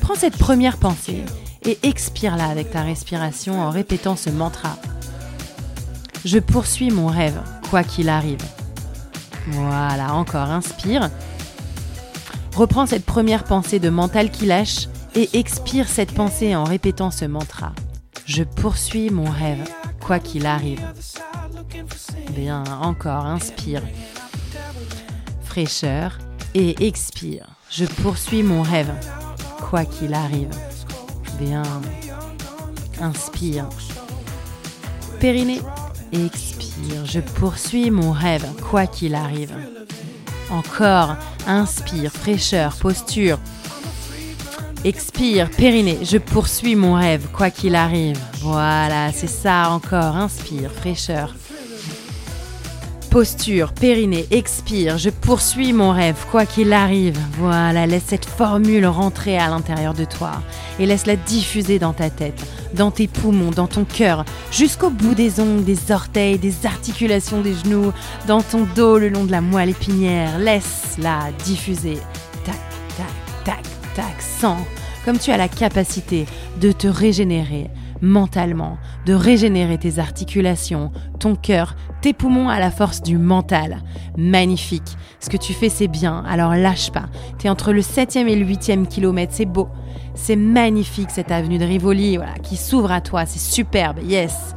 [0.00, 1.24] Prends cette première pensée
[1.64, 4.76] et expire-la avec ta respiration en répétant ce mantra.
[6.24, 7.40] Je poursuis mon rêve,
[7.70, 8.42] quoi qu'il arrive.
[9.48, 11.10] Voilà, encore, inspire.
[12.56, 17.24] Reprends cette première pensée de mental qui lâche et expire cette pensée en répétant ce
[17.24, 17.72] mantra.
[18.26, 19.64] Je poursuis mon rêve,
[20.00, 20.84] quoi qu'il arrive.
[22.30, 23.82] Bien, encore, inspire.
[25.44, 26.18] Fraîcheur
[26.54, 27.46] et expire.
[27.70, 28.92] Je poursuis mon rêve,
[29.68, 30.50] quoi qu'il arrive.
[31.38, 31.62] Bien.
[33.00, 33.68] Inspire.
[35.20, 35.60] Périnée.
[36.12, 37.04] Expire.
[37.04, 39.54] Je poursuis mon rêve, quoi qu'il arrive.
[40.50, 41.16] Encore.
[41.46, 42.10] Inspire.
[42.12, 42.74] Fraîcheur.
[42.76, 43.38] Posture.
[44.84, 48.18] Expire, périnée, je poursuis mon rêve, quoi qu'il arrive.
[48.40, 50.16] Voilà, c'est ça encore.
[50.16, 51.34] Inspire, fraîcheur.
[53.10, 57.18] Posture, périnée, expire, je poursuis mon rêve, quoi qu'il arrive.
[57.38, 60.42] Voilà, laisse cette formule rentrer à l'intérieur de toi
[60.78, 62.40] et laisse-la diffuser dans ta tête,
[62.74, 67.54] dans tes poumons, dans ton cœur, jusqu'au bout des ongles, des orteils, des articulations des
[67.54, 67.92] genoux,
[68.26, 70.38] dans ton dos, le long de la moelle épinière.
[70.38, 71.98] Laisse-la diffuser.
[72.44, 72.60] Tac,
[72.96, 74.60] tac, tac, tac, sens
[75.04, 76.26] comme tu as la capacité
[76.60, 77.70] de te régénérer
[78.00, 83.82] mentalement, de régénérer tes articulations, ton cœur, tes poumons à la force du mental.
[84.16, 84.96] Magnifique.
[85.20, 87.06] Ce que tu fais, c'est bien, alors lâche pas.
[87.38, 89.68] Tu es entre le 7e et le 8e kilomètre, c'est beau.
[90.14, 94.54] C'est magnifique cette avenue de Rivoli voilà, qui s'ouvre à toi, c'est superbe, yes.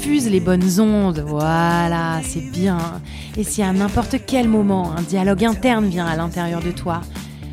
[0.00, 2.78] Diffuse les bonnes ondes, voilà, c'est bien.
[3.36, 7.02] Et si à n'importe quel moment un dialogue interne vient à l'intérieur de toi,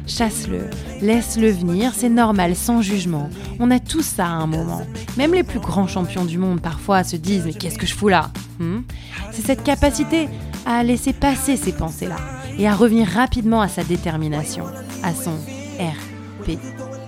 [0.05, 0.69] chasse-le,
[1.01, 3.29] laisse-le venir, c'est normal, sans jugement.
[3.59, 4.83] On a tous ça à un moment.
[5.17, 8.07] Même les plus grands champions du monde parfois se disent mais qu'est-ce que je fous
[8.07, 8.31] là?
[8.59, 8.79] Hmm?
[9.33, 10.29] C'est cette capacité
[10.65, 12.15] à laisser passer ces pensées-là
[12.57, 14.63] et à revenir rapidement à sa détermination,
[15.03, 15.33] à son
[15.81, 16.57] RP,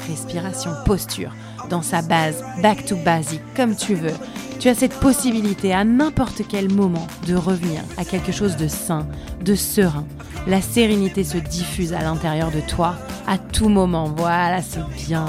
[0.05, 1.31] respiration, posture,
[1.69, 4.11] dans sa base, back to basic, comme tu veux.
[4.59, 9.07] Tu as cette possibilité à n'importe quel moment de revenir à quelque chose de sain,
[9.43, 10.05] de serein.
[10.47, 12.95] La sérénité se diffuse à l'intérieur de toi
[13.25, 14.13] à tout moment.
[14.17, 15.25] Voilà, c'est bien.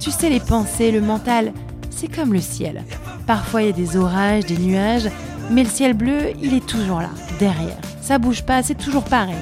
[0.00, 1.52] Tu sais, les pensées, le mental,
[1.90, 2.82] c'est comme le ciel.
[3.28, 5.08] Parfois, il y a des orages, des nuages,
[5.52, 7.78] mais le ciel bleu, il est toujours là, derrière.
[8.00, 9.36] Ça bouge pas, c'est toujours pareil.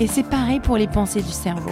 [0.00, 1.70] Et c'est pareil pour les pensées du cerveau.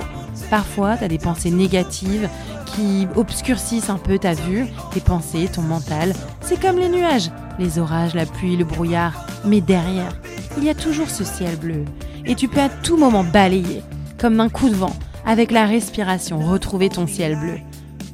[0.48, 2.28] Parfois, tu as des pensées négatives
[2.66, 6.14] qui obscurcissent un peu ta vue, tes pensées, ton mental.
[6.48, 9.26] C'est comme les nuages, les orages, la pluie, le brouillard.
[9.44, 10.18] Mais derrière,
[10.56, 11.84] il y a toujours ce ciel bleu.
[12.24, 13.82] Et tu peux à tout moment balayer,
[14.16, 14.96] comme d'un coup de vent,
[15.26, 17.58] avec la respiration, retrouver ton ciel bleu.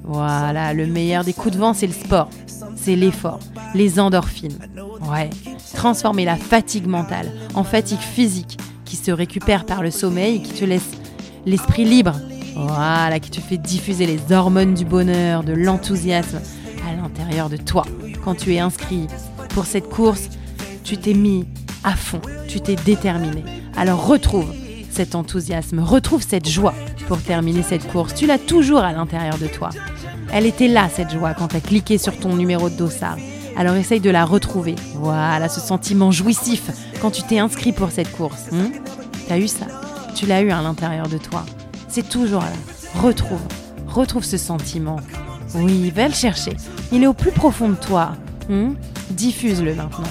[0.03, 2.29] Voilà, le meilleur des coups de vent, c'est le sport,
[2.75, 3.39] c'est l'effort,
[3.73, 4.59] les endorphines.
[5.09, 5.31] Ouais,
[5.73, 10.55] transformer la fatigue mentale en fatigue physique qui se récupère par le sommeil et qui
[10.55, 10.91] te laisse
[11.47, 12.17] l'esprit libre.
[12.57, 16.41] Voilà, qui te fait diffuser les hormones du bonheur, de l'enthousiasme
[16.85, 17.85] à l'intérieur de toi.
[18.25, 19.07] Quand tu es inscrit
[19.51, 20.29] pour cette course,
[20.83, 21.47] tu t'es mis
[21.83, 23.45] à fond, tu t'es déterminé.
[23.77, 24.51] Alors retrouve
[24.91, 26.75] cet enthousiasme, retrouve cette joie
[27.07, 28.15] pour terminer cette course.
[28.15, 29.71] Tu l'as toujours à l'intérieur de toi.
[30.33, 33.17] Elle était là, cette joie, quand tu as cliqué sur ton numéro de dossard.
[33.57, 34.75] Alors essaye de la retrouver.
[34.95, 36.71] Voilà, ce sentiment jouissif
[37.01, 38.51] quand tu t'es inscrit pour cette course.
[38.51, 38.71] Hmm
[39.29, 39.67] T'as eu ça
[40.15, 41.45] Tu l'as eu à l'intérieur de toi.
[41.89, 43.03] C'est toujours là.
[43.03, 43.41] Retrouve.
[43.87, 44.97] Retrouve ce sentiment.
[45.55, 46.57] Oui, va le chercher.
[46.93, 48.13] Il est au plus profond de toi.
[48.49, 48.75] Hmm?
[49.11, 50.05] Diffuse-le maintenant.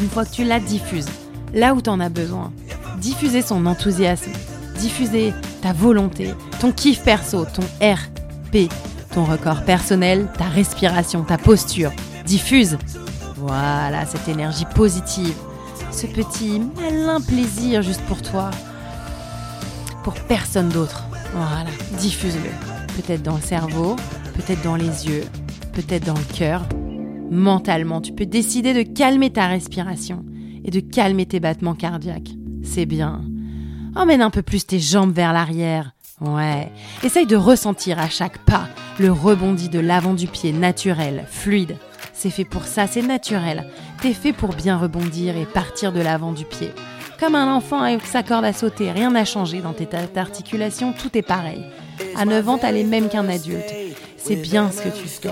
[0.00, 1.06] Une fois que tu l'as, diffuse.
[1.54, 2.52] Là où t'en as besoin.
[3.00, 4.32] Diffuser son enthousiasme.
[4.78, 8.70] Diffuser ta volonté, ton kiff perso, ton RP,
[9.12, 11.90] ton record personnel, ta respiration, ta posture.
[12.24, 12.78] Diffuse.
[13.36, 15.34] Voilà, cette énergie positive.
[15.90, 18.50] Ce petit malin plaisir juste pour toi.
[20.04, 21.04] Pour personne d'autre.
[21.34, 22.50] Voilà, diffuse-le.
[22.96, 23.96] Peut-être dans le cerveau,
[24.38, 25.24] peut-être dans les yeux,
[25.72, 26.62] peut-être dans le cœur.
[27.30, 30.24] Mentalement, tu peux décider de calmer ta respiration
[30.64, 32.30] et de calmer tes battements cardiaques.
[32.62, 33.22] C'est bien.
[33.96, 35.92] Emmène un peu plus tes jambes vers l'arrière.
[36.20, 36.70] Ouais.
[37.02, 38.68] Essaye de ressentir à chaque pas
[39.00, 41.76] le rebondi de l'avant du pied naturel, fluide.
[42.12, 43.68] C'est fait pour ça, c'est naturel.
[44.02, 46.70] T'es fait pour bien rebondir et partir de l'avant du pied.
[47.18, 51.16] Comme un enfant avec sa corde à sauter, rien n'a changé dans tes articulations, tout
[51.18, 51.64] est pareil.
[52.16, 53.74] À 9 ans, t'as les mêmes qu'un adulte.
[54.18, 55.30] C'est bien ce que tu fais.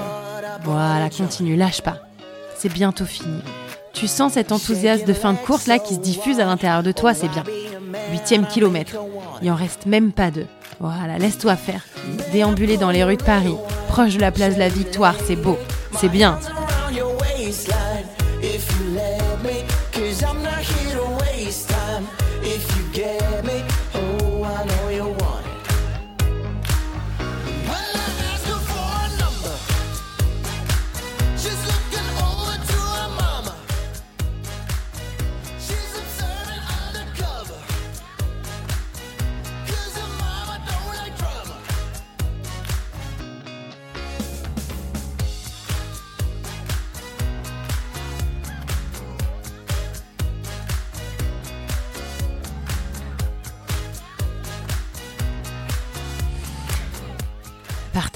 [0.64, 1.98] Voilà, continue, lâche pas.
[2.56, 3.40] C'est bientôt fini.
[3.92, 6.92] Tu sens cet enthousiasme de fin de course là qui se diffuse à l'intérieur de
[6.92, 7.44] toi, c'est bien.
[8.10, 8.92] Huitième kilomètre.
[9.42, 10.46] Il en reste même pas deux.
[10.80, 11.82] Voilà, laisse-toi faire.
[12.32, 13.56] Déambuler dans les rues de Paris,
[13.88, 15.58] proche de la place de la Victoire, c'est beau.
[15.98, 16.38] C'est bien.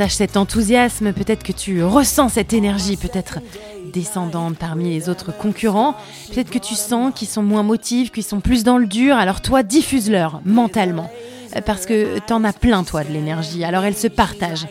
[0.01, 3.41] Partage cet enthousiasme, peut-être que tu ressens cette énergie, peut-être
[3.93, 5.95] descendante parmi les autres concurrents,
[6.33, 9.43] peut-être que tu sens qu'ils sont moins motivés, qu'ils sont plus dans le dur, alors
[9.43, 11.11] toi diffuse-leur mentalement,
[11.55, 14.67] Euh, parce que t'en as plein toi de l'énergie, alors elle se partage.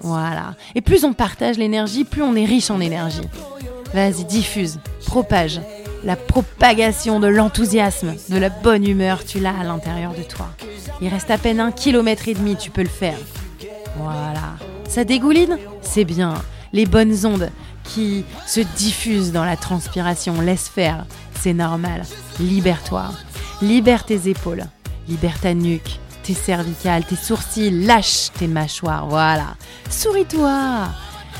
[0.00, 0.56] Voilà.
[0.74, 3.28] Et plus on partage l'énergie, plus on est riche en énergie.
[3.94, 5.60] Vas-y, diffuse, propage.
[6.02, 10.48] La propagation de l'enthousiasme, de la bonne humeur, tu l'as à l'intérieur de toi.
[11.00, 13.18] Il reste à peine un kilomètre et demi, tu peux le faire.
[13.96, 14.54] Voilà.
[14.88, 15.58] Ça dégouline?
[15.80, 16.34] C'est bien.
[16.72, 17.50] Les bonnes ondes
[17.84, 21.04] qui se diffusent dans la transpiration, laisse faire.
[21.38, 22.04] C'est normal.
[22.40, 23.10] Libère-toi.
[23.60, 24.64] Libère tes épaules.
[25.08, 27.84] Libère ta nuque, tes cervicales, tes sourcils.
[27.84, 29.06] Lâche tes mâchoires.
[29.08, 29.56] Voilà.
[29.90, 30.88] Souris-toi.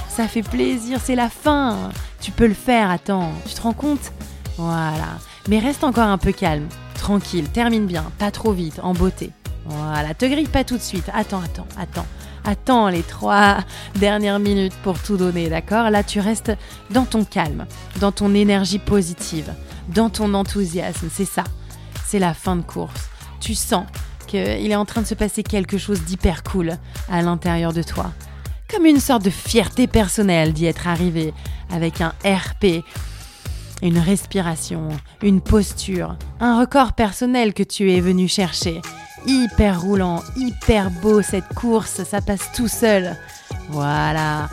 [0.09, 1.91] Ça fait plaisir, c'est la fin.
[2.21, 3.33] Tu peux le faire, attends.
[3.47, 4.13] Tu te rends compte?
[4.59, 5.19] Voilà.
[5.49, 6.69] Mais reste encore un peu calme.
[6.95, 9.31] Tranquille, termine bien, pas trop vite, en beauté.
[9.65, 11.09] Voilà, te grille pas tout de suite.
[11.15, 12.07] Attends, attends, attends.
[12.45, 13.59] Attends les trois
[13.95, 15.91] dernières minutes pour tout donner, d'accord?
[15.91, 16.53] Là, tu restes
[16.91, 17.67] dans ton calme,
[18.01, 19.53] dans ton énergie positive,
[19.89, 21.09] dans ton enthousiasme.
[21.13, 21.45] C'est ça.
[22.07, 23.09] C'est la fin de course.
[23.41, 23.87] Tu sens
[24.27, 26.77] qu'il est en train de se passer quelque chose d'hyper cool
[27.11, 28.13] à l'intérieur de toi.
[28.69, 31.33] Comme une sorte de fierté personnelle d'y être arrivé
[31.71, 32.85] avec un RP,
[33.83, 34.89] une respiration,
[35.23, 38.81] une posture, un record personnel que tu es venu chercher.
[39.27, 43.17] Hyper roulant, hyper beau cette course, ça passe tout seul.
[43.71, 44.49] Voilà.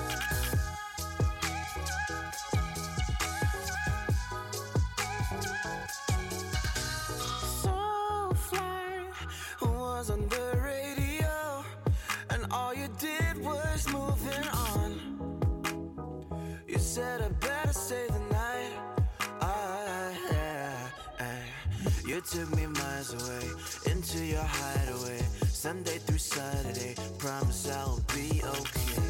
[24.11, 25.19] Into your hideaway,
[25.51, 26.95] Sunday through Saturday.
[27.17, 29.08] Promise I'll be okay.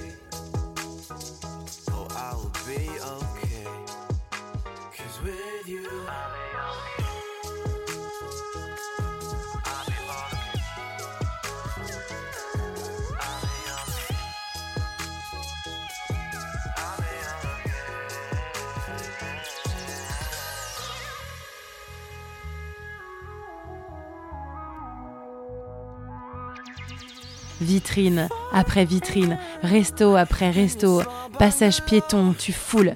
[27.62, 31.01] Vitrine après vitrine, resto après resto,
[31.38, 32.95] passage piéton, tu foules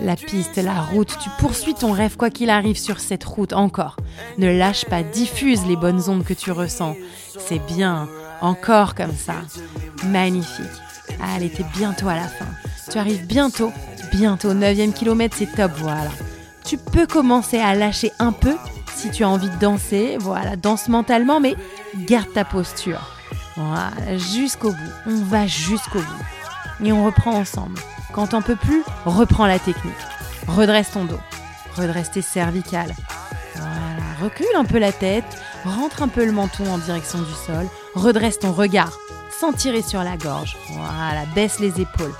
[0.00, 3.96] la piste, la route, tu poursuis ton rêve quoi qu'il arrive sur cette route encore.
[4.38, 6.96] Ne lâche pas, diffuse les bonnes ondes que tu ressens.
[7.38, 8.08] C'est bien,
[8.40, 9.34] encore comme ça.
[10.06, 10.66] Magnifique.
[11.22, 12.46] Allez, t'es bientôt à la fin.
[12.90, 13.72] Tu arrives bientôt,
[14.12, 14.54] bientôt.
[14.54, 16.10] 9 kilomètre, c'est top, voilà.
[16.64, 18.56] Tu peux commencer à lâcher un peu
[18.94, 20.16] si tu as envie de danser.
[20.18, 21.56] Voilà, danse mentalement, mais
[22.06, 23.13] garde ta posture.
[23.56, 24.92] Voilà, jusqu'au bout.
[25.06, 26.84] On va jusqu'au bout.
[26.84, 27.78] Et on reprend ensemble.
[28.12, 29.94] Quand t'en peux plus, reprends la technique.
[30.48, 31.20] Redresse ton dos.
[31.76, 32.94] Redresse tes cervicales.
[33.56, 35.24] Voilà, recule un peu la tête.
[35.64, 37.66] Rentre un peu le menton en direction du sol.
[37.94, 38.92] Redresse ton regard.
[39.40, 40.56] Sans tirer sur la gorge.
[40.70, 42.14] Voilà, baisse les épaules.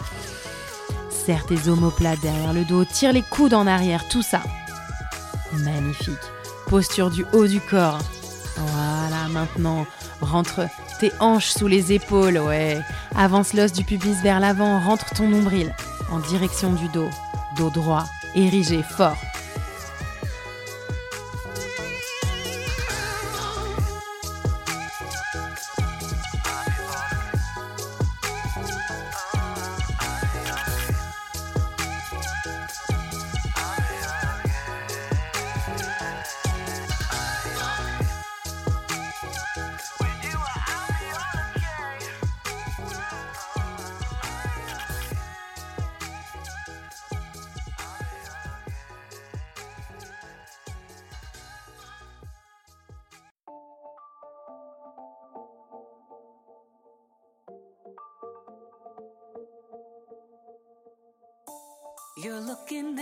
[1.11, 2.85] Serre tes omoplates derrière le dos.
[2.85, 4.09] Tire les coudes en arrière.
[4.09, 4.41] Tout ça.
[5.53, 6.15] Magnifique.
[6.69, 7.99] Posture du haut du corps.
[8.57, 9.87] Voilà, maintenant,
[10.21, 10.67] rentre
[11.05, 12.81] tes hanches sous les épaules, ouais.
[13.15, 15.75] Avance l'os du pubis vers l'avant, rentre ton nombril
[16.11, 17.11] en direction du dos.
[17.59, 19.19] Dos droit, érigé, fort.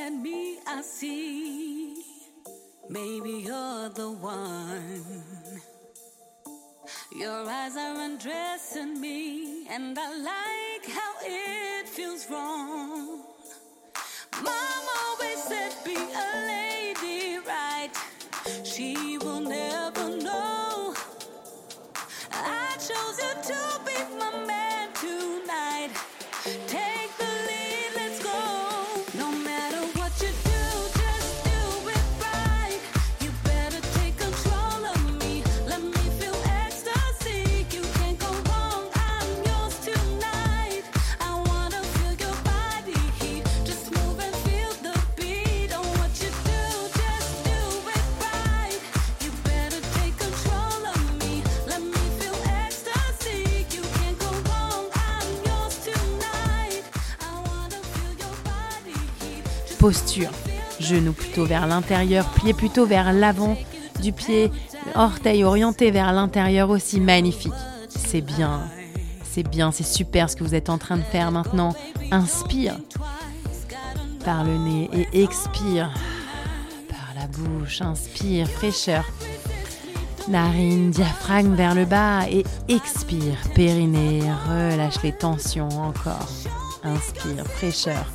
[0.02, 2.02] At me, I see.
[2.88, 5.22] Maybe you're the one.
[7.14, 13.22] Your eyes are undressing me, and I like how it feels wrong.
[14.42, 17.94] Mom always said, Be a lady, right?
[18.64, 20.94] She will never know.
[22.32, 25.41] I chose you to be my man tonight.
[59.82, 60.30] Posture.
[60.78, 63.56] Genoux plutôt vers l'intérieur, pieds plutôt vers l'avant
[64.00, 64.52] du pied,
[64.94, 67.00] orteils orientés vers l'intérieur aussi.
[67.00, 67.52] Magnifique.
[67.88, 68.60] C'est bien.
[69.24, 71.74] C'est bien, c'est super ce que vous êtes en train de faire maintenant.
[72.12, 72.76] Inspire
[74.24, 75.92] par le nez et expire
[76.88, 77.82] par la bouche.
[77.82, 79.04] Inspire, fraîcheur.
[80.28, 86.28] Narine, diaphragme vers le bas et expire, périnée, relâche les tensions encore.
[86.84, 88.06] Inspire, fraîcheur.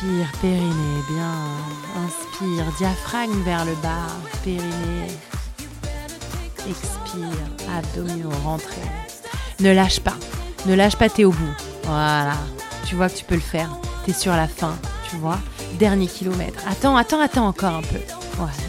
[0.00, 1.34] Expire, périnée, bien.
[2.06, 4.06] Inspire, diaphragme vers le bas,
[4.42, 5.12] périnée.
[6.66, 7.28] expire,
[7.76, 8.80] abdominaux rentrés.
[9.60, 10.16] Ne lâche pas,
[10.64, 11.54] ne lâche pas, t'es au bout.
[11.84, 12.32] Voilà,
[12.86, 13.68] tu vois que tu peux le faire.
[14.06, 14.74] T'es sur la fin,
[15.10, 15.38] tu vois.
[15.78, 16.62] Dernier kilomètre.
[16.66, 18.00] Attends, attends, attends encore un peu.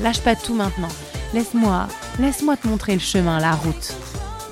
[0.01, 0.89] Lâche pas tout maintenant.
[1.34, 1.88] Laisse-moi,
[2.19, 3.93] laisse-moi te montrer le chemin, la route.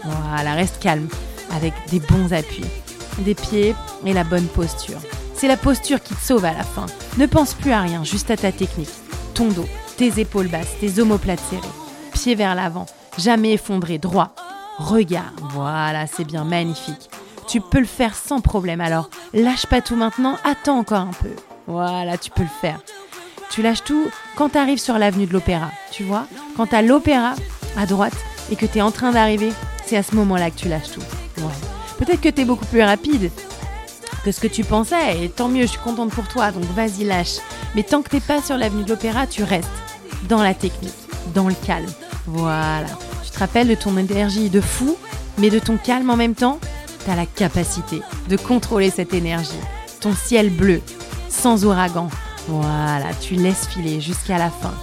[0.06, 1.10] Voilà, reste calme,
[1.54, 2.64] avec des bons appuis,
[3.18, 3.76] des pieds
[4.06, 5.00] et la bonne posture.
[5.40, 6.86] C'est la posture qui te sauve à la fin.
[7.18, 8.90] Ne pense plus à rien, juste à ta technique.
[9.34, 11.62] Ton dos, tes épaules basses, tes omoplates serrées,
[12.12, 12.88] pieds vers l'avant,
[13.18, 14.36] jamais effondré, droit.
[14.80, 17.10] Regarde, voilà, c'est bien, magnifique.
[17.48, 21.32] Tu peux le faire sans problème, alors lâche pas tout maintenant, attends encore un peu.
[21.68, 22.82] Voilà, tu peux le faire.
[23.50, 26.28] Tu lâches tout quand tu arrives sur l'avenue de l'Opéra, tu vois
[26.58, 27.36] Quand t'as l'Opéra
[27.78, 28.18] à droite
[28.52, 29.54] et que tu es en train d'arriver,
[29.86, 31.00] c'est à ce moment-là que tu lâches tout.
[31.38, 31.46] Ouais.
[31.98, 33.32] Peut-être que tu es beaucoup plus rapide
[34.20, 37.04] que ce que tu pensais, et tant mieux, je suis contente pour toi, donc vas-y,
[37.04, 37.38] lâche.
[37.76, 39.70] Mais tant que t'es pas sur l'avenue de l'Opéra, tu restes
[40.28, 40.94] dans la technique,
[41.34, 41.90] dans le calme.
[42.26, 42.88] Voilà.
[43.24, 44.98] Tu te rappelles de ton énergie de fou,
[45.38, 46.60] mais de ton calme en même temps?
[47.06, 49.52] Tu as la capacité de contrôler cette énergie.
[50.02, 50.82] Ton ciel bleu,
[51.30, 52.10] sans ouragan.
[52.48, 54.74] Voilà, tu laisses filer jusqu'à la fin.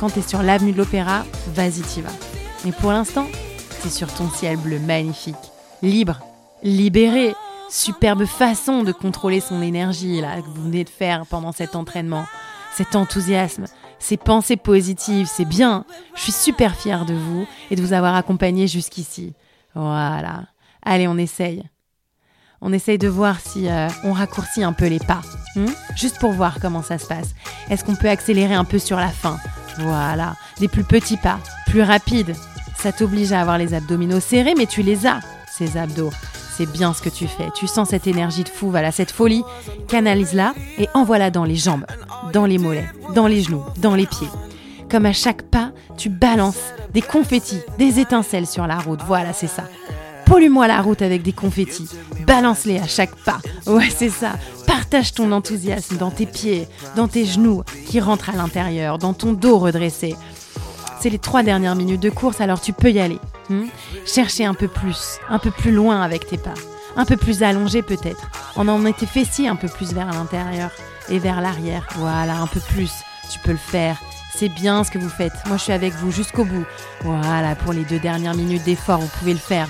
[0.00, 1.24] Quand tu es sur l'avenue de l'Opéra,
[1.54, 2.08] vas-y, t'y vas.
[2.64, 3.26] Mais pour l'instant,
[3.80, 5.36] tu es sur ton ciel bleu magnifique.
[5.82, 6.20] Libre,
[6.62, 7.34] libéré.
[7.70, 12.24] Superbe façon de contrôler son énergie là, que vous venez de faire pendant cet entraînement.
[12.74, 13.66] Cet enthousiasme,
[14.00, 15.84] ces pensées positives, c'est bien.
[16.16, 19.34] Je suis super fière de vous et de vous avoir accompagné jusqu'ici.
[19.74, 20.46] Voilà.
[20.82, 21.62] Allez, on essaye.
[22.60, 25.22] On essaye de voir si euh, on raccourcit un peu les pas.
[25.54, 25.66] hmm?
[25.96, 27.34] Juste pour voir comment ça se passe.
[27.70, 29.38] Est-ce qu'on peut accélérer un peu sur la fin?
[29.78, 30.34] Voilà.
[30.58, 32.34] Des plus petits pas, plus rapides.
[32.76, 36.10] Ça t'oblige à avoir les abdominaux serrés, mais tu les as, ces abdos.
[36.60, 37.48] C'est bien ce que tu fais.
[37.54, 39.42] Tu sens cette énergie de fou, voilà, cette folie.
[39.88, 41.86] Canalise-la et envoie-la dans les jambes,
[42.34, 44.28] dans les mollets, dans les genoux, dans les pieds.
[44.90, 46.60] Comme à chaque pas, tu balances
[46.92, 49.00] des confettis, des étincelles sur la route.
[49.06, 49.64] Voilà, c'est ça.
[50.26, 51.88] Pollue-moi la route avec des confettis.
[52.26, 53.38] Balance-les à chaque pas.
[53.66, 54.32] Ouais, c'est ça.
[54.66, 59.32] Partage ton enthousiasme dans tes pieds, dans tes genoux qui rentrent à l'intérieur, dans ton
[59.32, 60.14] dos redressé.
[61.00, 63.18] C'est les trois dernières minutes de course, alors tu peux y aller.
[63.48, 63.64] hmm?
[64.44, 66.52] Un peu plus, un peu plus loin avec tes pas.
[66.94, 68.28] Un peu plus allongé peut-être.
[68.54, 70.70] En emmenant tes fessiers un peu plus vers l'intérieur
[71.08, 71.86] et vers l'arrière.
[71.96, 72.92] Voilà, un peu plus.
[73.32, 73.96] Tu peux le faire.
[74.34, 75.32] C'est bien ce que vous faites.
[75.46, 76.66] Moi, je suis avec vous jusqu'au bout.
[77.00, 79.68] Voilà, pour les deux dernières minutes d'effort, vous pouvez le faire.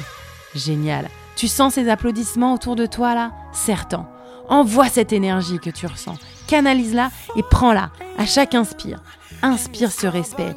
[0.56, 1.08] Génial.
[1.36, 3.30] Tu sens ces applaudissements autour de toi là?
[3.52, 4.08] Certain.
[4.48, 6.18] Envoie cette énergie que tu ressens.
[6.48, 9.00] Canalise-la et prends-la à chaque inspire.
[9.42, 10.56] Inspire ce respect.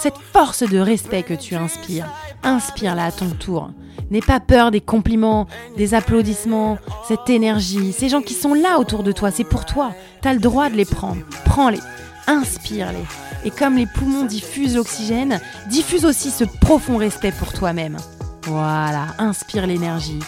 [0.00, 2.06] Cette force de respect que tu inspires.
[2.42, 3.70] Inspire-la à ton tour.
[4.10, 5.46] N'aie pas peur des compliments,
[5.76, 7.92] des applaudissements, cette énergie.
[7.92, 9.92] Ces gens qui sont là autour de toi, c'est pour toi.
[10.22, 11.20] Tu as le droit de les prendre.
[11.44, 11.80] Prends-les.
[12.26, 13.04] Inspire-les.
[13.44, 15.38] Et comme les poumons diffusent l'oxygène,
[15.68, 17.98] diffuse aussi ce profond respect pour toi-même.
[18.44, 20.20] Voilà, inspire l'énergie.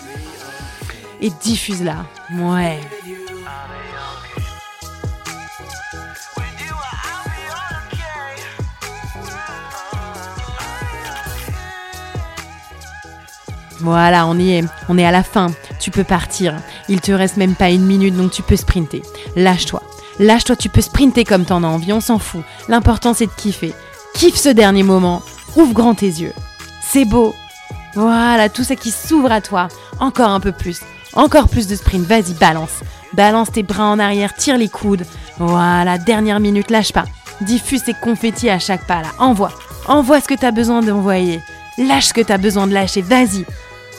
[1.23, 2.05] Et diffuse-la.
[2.39, 2.79] Ouais.
[13.83, 14.65] Voilà, on y est.
[14.89, 15.49] On est à la fin.
[15.81, 16.55] Tu peux partir.
[16.89, 19.03] Il te reste même pas une minute, donc tu peux sprinter.
[19.37, 19.83] Lâche-toi.
[20.19, 22.43] Lâche-toi, tu peux sprinter comme t'en as envie, on s'en fout.
[22.69, 23.75] L'important, c'est de kiffer.
[24.15, 25.23] Kiffe ce dernier moment.
[25.57, 26.33] Ouvre grand tes yeux.
[26.83, 27.35] C'est beau.
[27.95, 29.69] Voilà, tout ça qui s'ouvre à toi.
[30.01, 30.81] Encore un peu plus.
[31.15, 32.07] Encore plus de sprint.
[32.07, 32.81] Vas-y, balance.
[33.15, 35.05] Balance tes bras en arrière, tire les coudes.
[35.39, 37.05] Voilà, dernière minute, lâche pas.
[37.41, 39.09] Diffuse tes confettis à chaque pas là.
[39.19, 39.53] Envoie.
[39.89, 41.41] Envoie ce que t'as besoin d'envoyer.
[41.77, 43.03] Lâche ce que t'as besoin de lâcher.
[43.03, 43.45] Vas-y.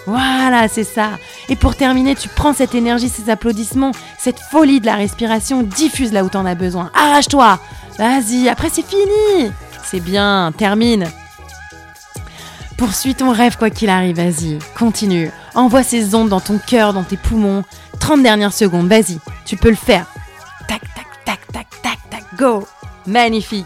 [0.06, 1.12] Voilà, c'est ça.
[1.50, 6.12] Et pour terminer, tu prends cette énergie, ces applaudissements, cette folie de la respiration, diffuse
[6.12, 6.92] là où t'en as besoin.
[6.94, 7.60] Arrache-toi.
[7.98, 9.52] Vas-y, après c'est fini.
[9.84, 11.08] C'est bien, termine.
[12.78, 15.32] Poursuis ton rêve quoi qu'il arrive, vas-y, continue.
[15.54, 17.64] Envoie ces ondes dans ton cœur, dans tes poumons.
[18.00, 20.08] 30 dernières secondes, vas-y, tu peux le faire.
[20.68, 22.68] Tac, tac, tac, tac, tac, tac, go
[23.06, 23.66] Magnifique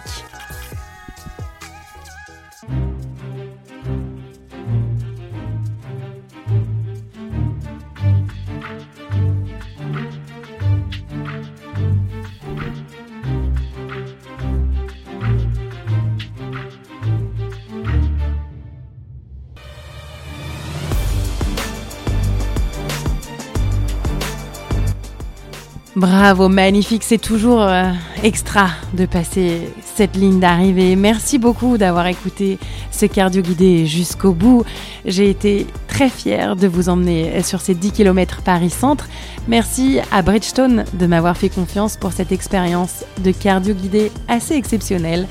[25.97, 27.91] Bravo, magnifique, c'est toujours euh,
[28.21, 29.61] extra de passer
[29.95, 30.95] cette ligne d'arrivée.
[30.95, 32.59] Merci beaucoup d'avoir écouté
[32.91, 34.63] ce cardio guidé jusqu'au bout.
[35.05, 39.09] J'ai été très fière de vous emmener sur ces 10 km Paris-Centre.
[39.47, 45.27] Merci à Bridgestone de m'avoir fait confiance pour cette expérience de cardio guidé assez exceptionnelle.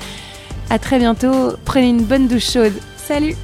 [0.69, 2.73] À très bientôt, prenez une bonne douche chaude.
[2.97, 3.37] Salut